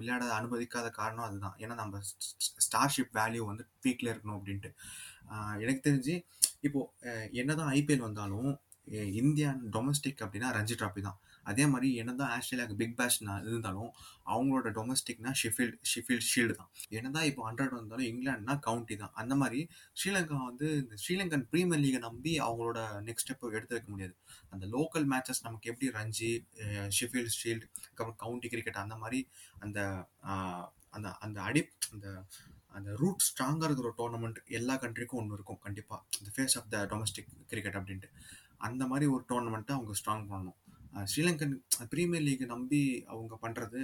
விளையாட 0.00 0.22
அனுமதிக்காத 0.38 0.88
காரணம் 1.00 1.26
அதுதான். 1.28 1.56
ஏன்னா 1.62 1.74
நம்ம 1.82 2.00
ஸ்டார்ஷிப் 2.66 3.12
வேல்யூ 3.18 3.42
வந்து 3.50 3.64
பீக்கில் 3.84 4.12
இருக்கணும் 4.12 4.38
அப்படின்ட்டு. 4.38 4.70
எனக்கு 5.64 5.82
தெரிஞ்சு 5.88 6.14
இப்போது 6.66 7.16
என்ன 7.40 7.50
தான் 7.60 7.72
ஐபிஎல் 7.78 8.06
வந்தாலும் 8.08 8.50
இந்தியன் 9.22 9.60
டொமஸ்டிக் 9.74 10.22
அப்படின்னா 10.24 10.48
ரஞ்சி 10.58 10.76
ட்ராஃபி 10.80 11.02
தான். 11.08 11.18
அதே 11.50 11.64
மாதிரி 11.72 11.88
என்னதான் 12.00 12.32
ஆஸ்திரேலியாவுக்கு 12.36 12.78
பிக் 12.82 12.96
பேஷ் 12.98 13.18
இருந்தாலும் 13.50 13.90
அவங்களோட 14.32 14.68
டொமஸ்டிக்னா 14.78 15.32
ஷிஃபீல்ட் 15.42 15.78
ஷிஃபீல்ட் 15.92 16.26
ஷீல்டு 16.30 16.54
தான். 16.60 16.70
என்னதான் 16.98 17.26
இப்போ 17.30 17.42
ஹண்ட்ரட் 17.48 17.74
வந்தாலும் 17.78 18.08
இங்கிலாந்துனா 18.10 18.56
கவுண்டி 18.66 18.96
தான். 19.02 19.14
அந்த 19.22 19.34
மாதிரி 19.42 19.60
ஸ்ரீலங்கா 20.00 20.38
வந்து 20.50 20.68
இந்த 20.82 20.96
ஸ்ரீலங்கன் 21.04 21.44
ப்ரீமியர் 21.52 21.82
லீகை 21.84 22.00
நம்பி 22.08 22.34
அவங்களோட 22.46 22.78
நெக்ஸ்ட் 23.08 23.26
ஸ்டெப் 23.26 23.56
எடுத்து 23.58 23.76
வைக்க 23.76 23.90
முடியாது. 23.94 24.14
அந்த 24.54 24.66
லோக்கல் 24.76 25.08
மேட்சஸ் 25.14 25.44
நமக்கு 25.48 25.70
எப்படி 25.72 25.88
ரஞ்சி 25.98 26.30
ஷிஃபீல்ட் 26.98 27.36
ஷீல்டு 27.40 27.66
அப்புறம் 27.90 28.18
கவுண்டி 28.24 28.50
கிரிக்கெட் 28.54 28.82
அந்த 28.84 28.96
மாதிரி 29.02 29.20
அந்த 29.66 29.80
அந்த 30.96 31.08
அந்த 31.24 31.38
அடி 31.48 31.62
அந்த 31.94 32.06
அந்த 32.76 32.90
ரூட் 33.00 33.24
ஸ்ட்ராங்காக 33.26 33.66
இருக்கிற 33.68 33.86
ஒரு 33.88 33.96
டோர்னமெண்ட் 34.00 34.38
எல்லா 34.58 34.74
கண்ட்ரிக்கும் 34.82 35.20
ஒன்று 35.20 35.36
இருக்கும். 35.38 35.60
கண்டிப்பாக 35.64 36.18
இந்த 36.18 36.30
face 36.34 36.54
of 36.58 36.68
the 36.74 36.82
domestic 36.92 37.30
cricket 37.50 37.78
அப்படின்ட்டு. 37.78 38.08
அந்த 38.68 38.82
மாதிரி 38.90 39.06
ஒரு 39.14 39.24
டோர்னமெண்ட்டை 39.30 39.74
அவங்க 39.76 39.94
ஸ்ட்ராங் 40.00 40.24
பண்ணணும். 40.30 40.58
ஸ்ரீலங்கன் 41.10 41.54
ப்ரீமியர் 41.92 42.24
லீக்கை 42.28 42.46
நம்பி 42.54 42.82
அவங்க 43.12 43.34
பண்ணுறது 43.44 43.80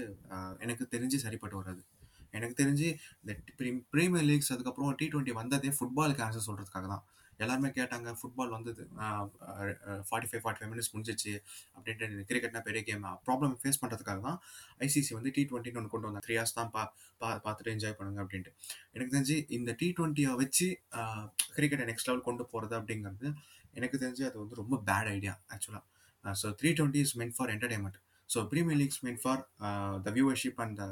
எனக்கு 0.64 0.85
தெரிஞ்சு 0.95 1.19
சரிப்பட்டு 1.27 1.61
வராது. 1.61 1.83
எனக்கு 2.37 2.57
தெரிஞ்சு 2.62 2.88
இந்த 3.23 3.33
ப்ரீமியர் 3.92 4.27
லீக்ஸ் 4.31 4.55
அதுக்கப்புறம் 4.55 4.97
டி 5.01 5.07
டுவெண்ட்டி 5.12 5.35
வந்ததே 5.42 5.71
ஃபுட்பாலுக்கு 5.77 6.25
ஆன்சர் 6.27 6.49
சொல்கிறதுக்காக 6.49 6.88
தான். 6.95 7.05
எல்லாருமே 7.45 7.69
கேட்டாங்க 7.79 8.11
ஃபுட்பால் 8.19 8.53
வந்தது 8.57 8.83
forty 10.09 10.29
five 10.29 10.42
forty 10.42 10.61
five 10.61 10.71
minutes 10.73 10.90
முடிஞ்சிச்சு 10.92 11.33
அப்படின்ட்டு 11.77 12.25
கிரிக்கெட்னா 12.29 12.62
பெரிய 12.69 12.83
கேம் 12.88 13.05
ப்ராப்ளம் 13.27 13.55
ஃபேஸ் 13.62 13.81
பண்ணுறதுக்காக 13.83 14.21
தான் 14.29 14.38
ஐசிசி 14.87 15.12
வந்து 15.19 15.33
டி 15.37 15.42
டுவெண்ட்டின்னு 15.51 15.81
ஒன்று 15.81 15.92
கொண்டு 15.95 16.09
வந்தாங்க. 16.09 16.25
த்ரீ 16.27 16.37
ஹார்ஸ் 16.38 16.57
தான் 16.59 16.71
பா 16.77 16.83
பா 17.23 17.29
பார்த்துட்டு 17.47 17.75
என்ஜாய் 17.75 17.97
பண்ணுங்க 17.99 18.23
அப்படின்ட்டு. 18.25 18.53
எனக்கு 18.95 19.12
தெரிஞ்சு 19.16 19.37
இந்த 19.59 19.73
டி 19.83 19.88
ட்வெண்ட்டியை 19.99 20.33
வச்சு 20.42 20.69
கிரிக்கெட்டை 21.57 21.88
நெக்ஸ்ட் 21.90 22.09
லெவல் 22.11 22.27
கொண்டு 22.29 22.47
போகிறது 22.55 22.77
அப்படிங்கிறது 22.81 23.29
எனக்கு 23.79 23.97
தெரிஞ்சு 24.05 24.25
அது 24.31 24.37
வந்து 24.45 24.61
ரொம்ப 24.62 24.75
பேட் 24.88 25.11
ஐடியா 25.16 25.35
ஆக்சுவலாக 25.55 25.85
so 26.35 26.49
three 26.61 26.73
twenty 26.73 27.03
is 27.05 27.15
meant 27.19 27.37
for 27.37 27.51
entertainment 27.51 27.99
so 28.29 28.41
premier 28.53 28.79
leagues 28.79 29.01
meant 29.05 29.23
for 29.23 29.43
the 30.05 30.12
viewership 30.17 30.61
and 30.65 30.77
the 30.79 30.87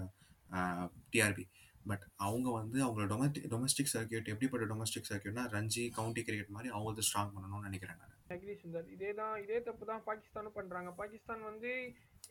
TRP 1.12 1.44
but 1.86 2.04
அவங்க 2.20 2.48
வந்து 2.52 2.78
அவங்களோட 2.84 3.08
டொமஸ்டிக் 3.12 3.48
டொமஸ்டிக் 3.50 3.90
சர்க்கியூட் 3.94 4.28
எப்படிப்பட்ட 4.28 4.66
டொமஸ்டிக் 4.66 5.08
சர்க்கியூட்னா 5.10 5.44
ரஞ்சி 5.52 5.84
கவுண்டி 5.96 6.22
கிரிக்கெட் 6.22 6.54
மாதிரி 6.54 6.70
அவங்க 6.70 6.88
வந்து 6.90 7.06
ஸ்ட்ராங் 7.08 7.32
பண்ணணும்னு 7.34 7.68
நினைக்கிறேன் 7.68 7.98
நான். 8.00 8.10
அக்ரி 8.30 8.54
சுந்தர் 8.60 8.86
இதே 8.88 9.10
தான் 9.14 9.34
இதே 9.42 9.58
தப்பு 9.60 9.84
தான் 9.86 10.04
பாகிஸ்தானும் 10.06 10.56
பண்ணுறாங்க 10.56 10.90
பாகிஸ்தான் 10.94 11.42
வந்து 11.42 11.70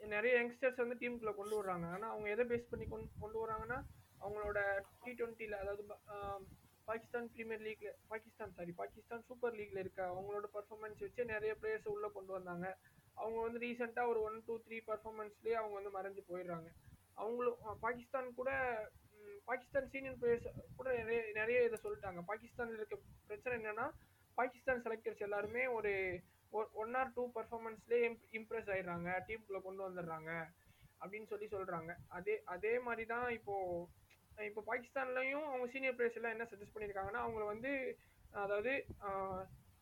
நிறைய 0.07 0.31
யங்ஸ்டர்ஸ் 0.39 0.81
வந்து 0.81 0.97
டீமுக்குள்ளே 1.01 1.35
கொண்டு 1.35 1.55
வர்றாங்க. 1.59 1.85
ஆனால் 1.93 2.11
அவங்க 2.11 2.27
எதை 2.29 2.45
பேஸ் 2.49 2.71
பண்ணி 2.71 2.85
கொண்டு 2.87 3.07
கொண்டு 3.21 3.37
வராங்கன்னா 3.43 3.77
அவங்களோட 4.21 4.59
டி 5.03 5.11
டுவெண்ட்டியில் 5.13 5.59
அதாவது 5.59 5.83
ப- 5.83 6.01
பாகிஸ்தான் 6.87 7.27
ப்ரீமியர் 7.33 7.63
லீக்ல 7.65 7.89
பாகிஸ்தான் 8.11 8.53
சாரி 8.55 8.71
பாகிஸ்தான் 8.81 9.23
சூப்பர் 9.27 9.55
லீக்ல 9.59 9.83
இருக்க 9.83 10.01
அவங்களோட 10.13 10.47
பர்ஃபார்மன்ஸ் 10.55 11.03
வச்சு 11.05 11.23
நிறைய 11.33 11.51
பிளேயர்ஸ் 11.61 11.93
உள்ள 11.93 12.07
கொண்டு 12.17 12.31
வந்தாங்க. 12.37 12.67
அவங்க 13.21 13.37
வந்து 13.41 13.61
ரீசெண்டாக 13.65 14.11
ஒரு 14.11 14.19
ஒன் 14.27 14.37
டூ 14.47 14.53
த்ரீ 14.65 14.77
பர்ஃபார்மன்ஸ்லேயே 14.89 15.57
அவங்க 15.61 15.75
வந்து 15.79 15.93
மறைஞ்சு 15.97 16.23
போயிடுறாங்க. 16.31 16.69
அவங்களும் 17.21 17.79
பாகிஸ்தான் 17.85 18.29
கூட 18.39 18.51
பாகிஸ்தான் 19.49 19.89
சீனியர் 19.93 20.19
பிளேயர்ஸ் 20.21 20.47
கூட 20.77 20.89
நிறைய 20.99 21.21
நிறைய 21.39 21.67
இதை 21.67 21.79
சொல்லிட்டாங்க. 21.85 22.21
பாகிஸ்தானில் 22.31 22.79
இருக்க 22.79 22.97
பிரச்சனை 23.29 23.55
என்னென்னா 23.59 23.87
பாகிஸ்தான் 24.37 24.83
செலக்டர்ஸ் 24.85 25.25
எல்லாருமே 25.27 25.63
ஒரு 25.77 25.91
ஒன் 26.83 26.95
ஆர் 26.99 27.13
டூ 27.15 27.23
பர்ஃபார்மன்ஸ்லேயே 27.37 28.07
இம்ப்ரெஸ் 28.39 28.71
ஆயிடுறாங்க. 28.75 29.09
டீமுக்குள்ளே 29.27 29.61
கொண்டு 29.67 29.83
வந்துடுறாங்க. 29.87 30.31
அப்படின்னு 31.01 31.29
சொல்லி 31.31 31.47
சொல்கிறாங்க 31.53 31.91
அதே 32.17 32.35
அதே 32.55 32.73
மாதிரி 32.85 33.03
தான் 33.13 33.25
இப்போது 33.37 33.87
இப்போ 34.49 34.61
பாகிஸ்தான்லையும் 34.69 35.45
அவங்க 35.49 35.65
சீனியர் 35.73 35.95
பிளேயர்ஸ் 35.97 36.17
எல்லாம் 36.19 36.33
என்ன 36.35 36.47
சஜஸ்ட் 36.51 36.73
பண்ணியிருக்காங்கன்னா 36.75 37.23
அவங்கள 37.23 37.45
வந்து 37.53 37.71
அதாவது 38.43 38.71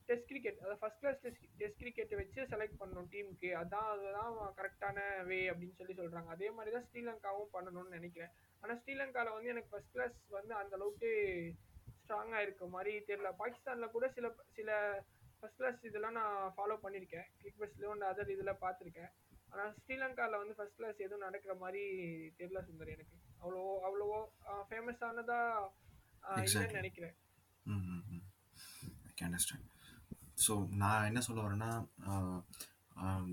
டெஸ்ட் 0.10 0.30
கிரிக்கெட் 0.30 0.60
அதாவது 0.62 0.80
ஃபர்ஸ்ட் 0.82 1.02
கிளாஸ் 1.02 1.20
டெஸ்ட் 1.24 1.46
டெஸ்ட் 1.60 1.82
கிரிக்கெட்டை 1.82 2.18
வச்சு 2.20 2.40
செலக்ட் 2.52 2.80
பண்ணணும் 2.82 3.10
டீமுக்கு 3.14 3.50
அதான் 3.62 3.90
அதுதான் 3.94 4.34
கரெக்டான 4.60 4.98
வே 5.30 5.40
அப்படின்னு 5.52 5.78
சொல்லி 5.80 5.96
சொல்கிறாங்க 6.00 6.32
அதே 6.36 6.50
மாதிரி 6.58 6.74
தான் 6.76 6.88
ஸ்ரீலங்காவும் 6.90 7.54
பண்ணணும்னு 7.56 7.98
நினைக்கிறேன். 7.98 8.34
ஆனால் 8.64 8.80
ஸ்ரீலங்காவில் 8.82 9.36
வந்து 9.36 9.54
எனக்கு 9.54 9.72
ஃபர்ஸ்ட் 9.74 9.96
கிளாஸ் 9.96 10.18
வந்து 10.38 10.54
அந்த 10.62 10.76
அளவுக்கு 10.80 11.10
ஸ்ட்ராங்காக 12.02 12.44
இருக்க 12.46 12.66
மாதிரி 12.76 12.94
தெரியல. 13.10 13.32
பாகிஸ்தானில் 13.42 13.94
கூட 13.96 14.06
சில 14.18 14.30
சில 14.60 14.70
ஃபர்ஸ்ட் 15.40 15.60
கிளாஸ் 15.62 15.90
இதெல்லாம் 15.90 16.18
நான் 16.20 16.54
ஃபாலோ 16.58 16.78
பண்ணியிருக்கேன் 16.86 17.28
கிரிக் 17.42 17.62
பெஸ்ட்லேயும் 17.62 17.96
அண்ட் 17.96 18.10
அதர் 18.12 18.34
இதில் 18.36 18.62
பார்த்துருக்கேன். 18.66 19.12
ஆனால் 19.54 19.72
ஸ்ரீலங்காவில் 19.82 20.42
வந்து 20.42 20.58
ஃபர்ஸ்ட் 20.58 20.80
கிளாஸ் 20.80 21.04
எதுவும் 21.06 21.26
நடக்கிற 21.28 21.54
மாதிரி 21.64 21.84
தெரியல 22.42 22.62
சுந்தர் 22.68 22.96
எனக்கு. 22.96 23.18
அவ்வளோ 23.42 23.62
அவ்வளவோ 23.88 24.20
ஃபேமஸானதா 24.68 25.40
இல்லைன்னு 26.24 26.44
Exactly. 26.44 26.80
நினைக்கிறேன். 26.80 27.16
ஐ 29.06 29.14
கேன் 29.16 29.28
அண்டர்ஸ்டாண்ட் 29.28 29.68
ஸோ 30.46 30.54
நான் 30.74 31.08
என்ன 31.10 31.20
சொல்ல 31.22 31.42
வரேன்னா 31.42 31.72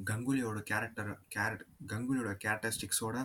கங்குலியோட 0.07 0.59
கேரக்டர் 0.62 1.11
கேரட் 1.35 1.62
கங்குலியோட 1.87 2.33
கேரக்டரிஸ்டிக்ஸோட 2.44 3.16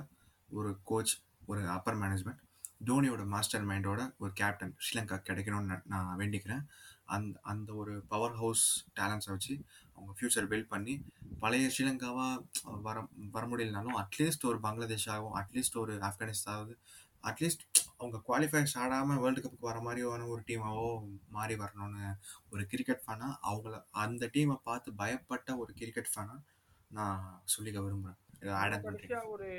ஒரு 0.49 0.71
கோச் 0.83 1.13
ஒரு 1.47 1.61
அப்பர் 1.69 1.99
மேனேஜ்மெண்ட் 2.01 2.41
தோனியோட 2.87 3.23
மாஸ்டர் 3.25 3.67
மைண்டோட 3.69 4.01
ஒரு 4.19 4.31
கேப்டன் 4.33 4.73
ஸ்ரீலங்கா 4.79 5.17
கிடைக்கணும்னு 5.21 5.77
நான் 5.85 6.17
வேண்டிக்கிறேன். 6.19 6.63
அந்த 7.05 7.39
அந்த 7.41 7.73
ஒரு 7.73 8.03
பவர் 8.07 8.31
ஹவுஸ் 8.31 8.85
டேலண்ட்ஸை 8.95 9.29
வச்சு 9.29 9.59
அவங்க 9.93 10.11
ஃப்யூச்சர் 10.19 10.47
பில்ட் 10.47 10.67
பண்ணி 10.67 11.03
பழைய 11.39 11.67
ஸ்ரீலங்காவாக 11.67 12.43
வர 12.81 13.07
வர 13.31 13.47
முடியலனாலும் 13.47 13.97
அட்லீஸ்ட் 14.01 14.45
ஒரு 14.45 14.59
பங்களாதேஷாகவும் 14.59 15.35
அட்லீஸ்ட் 15.35 15.77
ஒரு 15.77 15.97
ஆப்கானிஸ்தாவது 15.97 16.75
அட்லீஸ்ட் 17.23 17.65
அவங்க 17.97 18.21
குவாலிஃபைஸ் 18.27 18.77
ஆடாமல் 18.77 19.17
வேர்ல்டு 19.17 19.41
கப்புக்கு 19.41 19.69
வர 19.69 19.79
மாதிரியான 19.79 20.27
ஒரு 20.27 20.41
டீமாவோ 20.47 20.87
மாறி 21.29 21.55
வரணும்னு 21.55 22.13
ஒரு 22.49 22.65
கிரிக்கெட் 22.65 23.03
ஃபேனாக 23.05 23.39
அவங்கள 23.43 23.83
அந்த 23.91 24.29
டீமை 24.33 24.55
பார்த்து 24.63 24.91
பயப்பட்ட 24.91 25.57
ஒரு 25.57 25.73
கிரிக்கெட் 25.73 26.11
ஃபேனாக 26.15 26.41
நான் 26.87 27.43
சொல்லிக்க 27.57 27.83
விரும்புகிறேன் 27.83 28.19
ஒரு 29.25 29.49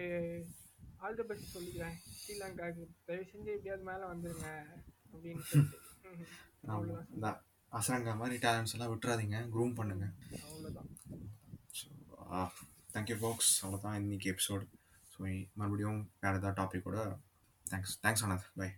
ஆல் 0.98 1.14
தி 1.14 1.22
பெஸ்ட் 1.22 1.56
சொல்லிக்கிறேன். 1.56 1.96
ஸ்ரீலங்காவுக்கு 2.18 2.84
தயவு 3.06 3.24
செஞ்சு 3.24 3.50
எப்படியாவது 3.54 3.84
மேலே 3.84 4.04
வந்துருங்க. 4.04 4.48
அப்படின்னு 5.12 5.42
சொல்லிட்டு. 5.42 5.80
இந்த 7.14 7.28
அசரங்கா 7.72 8.12
மாதிரி 8.16 8.36
டேலண்ட்ஸ் 8.46 8.74
எல்லாம் 8.74 8.92
விட்டுறாதீங்க. 8.92 9.38
க்ரூம் 9.54 9.74
பண்ணுங்க. 9.74 10.06
தேங்க்யூ 12.94 13.16
பாக்ஸ் 13.20 13.52
அவ்வளோதான் 13.64 13.98
இன்னைக்கு 14.02 14.26
எபிசோடு 14.32 14.64
ஸோ 15.12 15.18
மறுபடியும் 15.54 16.00
வேறு 16.20 16.38
ஏதாவது 16.40 16.58
டாப்பிக்கோட 16.60 16.98
தேங்க்ஸ் 17.66 17.94
தேங்க்ஸ் 18.02 18.24
ஆனந்த் 18.26 18.48
பை 18.60 18.68